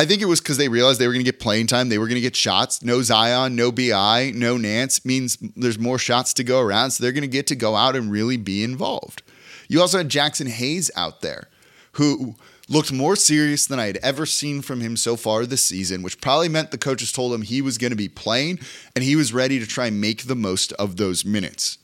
I 0.01 0.07
think 0.07 0.23
it 0.23 0.25
was 0.25 0.41
because 0.41 0.57
they 0.57 0.71
realized 0.71 0.99
they 0.99 1.07
were 1.07 1.13
going 1.13 1.27
to 1.27 1.31
get 1.31 1.41
playing 1.41 1.67
time. 1.67 1.91
They 1.91 1.99
were 1.99 2.07
going 2.07 2.15
to 2.15 2.23
get 2.23 2.35
shots. 2.35 2.83
No 2.83 3.03
Zion, 3.03 3.55
no 3.55 3.71
BI, 3.71 4.33
no 4.35 4.57
Nance 4.57 5.05
means 5.05 5.37
there's 5.55 5.79
more 5.79 5.99
shots 5.99 6.33
to 6.35 6.43
go 6.43 6.59
around. 6.63 6.93
So 6.93 7.03
they're 7.03 7.13
going 7.13 7.21
to 7.21 7.29
get 7.29 7.47
to 7.49 7.55
go 7.55 7.77
out 7.77 7.95
and 7.95 8.11
really 8.11 8.39
be 8.39 8.65
involved. 8.65 9.23
You 9.69 9.79
also 9.83 9.99
had 9.99 10.09
Jaxson 10.09 10.49
Hayes 10.49 10.91
out 10.97 11.21
there 11.21 11.49
who 11.93 12.37
looked 12.67 12.91
more 12.91 13.15
serious 13.15 13.67
than 13.67 13.79
I 13.79 13.89
had 13.89 13.99
ever 13.99 14.25
seen 14.25 14.63
from 14.63 14.81
him 14.81 14.97
so 14.97 15.17
far 15.17 15.45
this 15.45 15.63
season, 15.63 16.03
which 16.03 16.19
probably 16.23 16.49
meant 16.49 16.71
the 16.71 16.79
coaches 16.79 17.13
told 17.13 17.35
him 17.35 17.43
he 17.43 17.61
was 17.61 17.77
going 17.77 17.91
to 17.91 17.97
be 17.97 18.09
playing 18.09 18.59
and 18.97 19.05
he 19.05 19.17
was 19.17 19.35
ready 19.35 19.59
to 19.59 19.67
try 19.67 19.89
and 19.89 20.01
make 20.01 20.23
the 20.23 20.35
most 20.35 20.73
of 20.75 20.97
those 20.97 21.27
minutes 21.27 21.77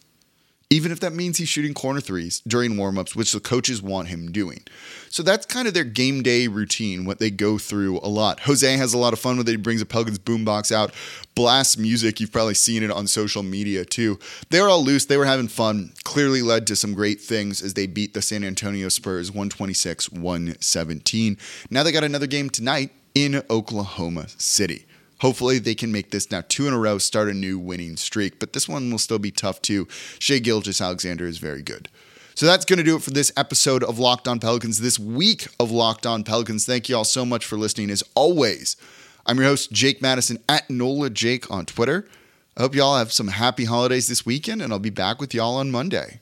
even 0.69 0.91
if 0.91 0.99
that 1.01 1.13
means 1.13 1.39
he's 1.39 1.49
shooting 1.49 1.75
corner 1.75 2.01
threes 2.01 2.41
during 2.41 2.73
warmups, 2.73 3.15
which 3.15 3.33
the 3.33 3.39
coaches 3.39 3.81
want 3.81 4.09
him 4.09 4.33
doing. 4.33 4.63
So 5.09 5.23
that's 5.23 5.47
kind 5.47 5.69
of 5.69 5.75
their 5.75 5.85
game 5.85 6.23
day 6.23 6.49
routine, 6.49 7.05
what 7.05 7.21
they 7.21 7.31
go 7.31 7.57
through 7.57 8.01
a 8.01 8.09
lot. 8.09 8.41
Jose 8.41 8.77
has 8.77 8.93
a 8.93 8.99
lot 8.99 9.13
of 9.13 9.21
fun 9.21 9.37
with 9.39 9.49
it. 9.49 9.53
He 9.53 9.57
brings 9.59 9.81
a 9.81 9.87
Pelicans 9.87 10.19
boombox 10.19 10.73
out, 10.73 10.93
blasts 11.37 11.79
music. 11.79 12.19
You've 12.19 12.33
probably 12.33 12.55
seen 12.55 12.83
it 12.83 12.91
on 12.91 13.07
social 13.07 13.45
media 13.45 13.85
too. 13.85 14.19
They 14.51 14.61
were 14.61 14.69
all 14.69 14.83
loose. 14.83 15.07
They 15.07 15.17
were 15.17 15.27
having 15.27 15.49
fun. 15.49 15.93
Clearly 16.03 16.43
led 16.43 16.67
to 16.67 16.77
some 16.77 16.95
great 16.95 17.21
things 17.21 17.63
as 17.63 17.75
they 17.75 17.87
beat 17.87 18.15
the 18.15 18.23
San 18.23 18.43
Antonio 18.43 18.89
Spurs 18.89 19.31
126 19.31 20.11
117. 20.11 21.39
Now 21.71 21.85
they 21.85 21.93
got 21.93 22.05
another 22.05 22.27
game 22.27 22.51
tonight 22.51 22.91
in 23.15 23.43
Oklahoma 23.49 24.27
City. 24.37 24.85
Hopefully, 25.21 25.59
they 25.59 25.75
can 25.75 25.93
make 25.93 26.11
this 26.11 26.31
now 26.31 26.43
two 26.47 26.69
in 26.69 26.75
a 26.75 26.79
row, 26.79 26.99
start 26.99 27.29
a 27.29 27.35
new 27.35 27.59
winning 27.59 27.97
streak. 27.97 28.39
But 28.39 28.53
this 28.53 28.69
one 28.69 28.91
will 28.91 28.99
still 28.99 29.19
be 29.19 29.31
tough 29.31 29.63
too. 29.63 29.89
Shai 30.19 30.39
Gilgeous 30.39 30.81
Alexander 30.81 31.27
is 31.27 31.39
very 31.39 31.63
good. 31.63 31.89
So 32.35 32.45
that's 32.45 32.67
going 32.67 32.77
to 32.77 32.85
do 32.85 32.97
it 32.97 33.03
for 33.03 33.13
this 33.13 33.33
episode 33.35 33.83
of 33.83 33.99
Locked 33.99 34.29
On 34.29 34.39
Pelicans, 34.39 34.81
this 34.81 34.99
week 34.99 35.49
of 35.59 35.71
Locked 35.71 36.05
On 36.05 36.23
Pelicans. 36.23 36.67
Thank 36.67 36.89
you 36.89 36.97
all 36.97 37.05
so 37.05 37.25
much 37.25 37.47
for 37.47 37.57
listening. 37.57 37.91
As 37.91 38.05
always, 38.15 38.77
I'm 39.25 39.39
your 39.39 39.47
host, 39.47 39.73
Jake 39.73 40.03
Madison 40.03 40.39
at 40.49 40.69
NOLA 40.69 41.11
Jake 41.11 41.51
on 41.51 41.65
Twitter. 41.65 42.07
I 42.55 42.61
hope 42.63 42.75
y'all 42.75 42.97
have 42.97 43.13
some 43.13 43.29
happy 43.29 43.65
holidays 43.65 44.07
this 44.07 44.25
weekend, 44.25 44.63
and 44.63 44.73
I'll 44.73 44.79
be 44.79 44.91
back 44.91 45.21
with 45.21 45.35
y'all 45.35 45.57
on 45.57 45.71
Monday. 45.71 46.15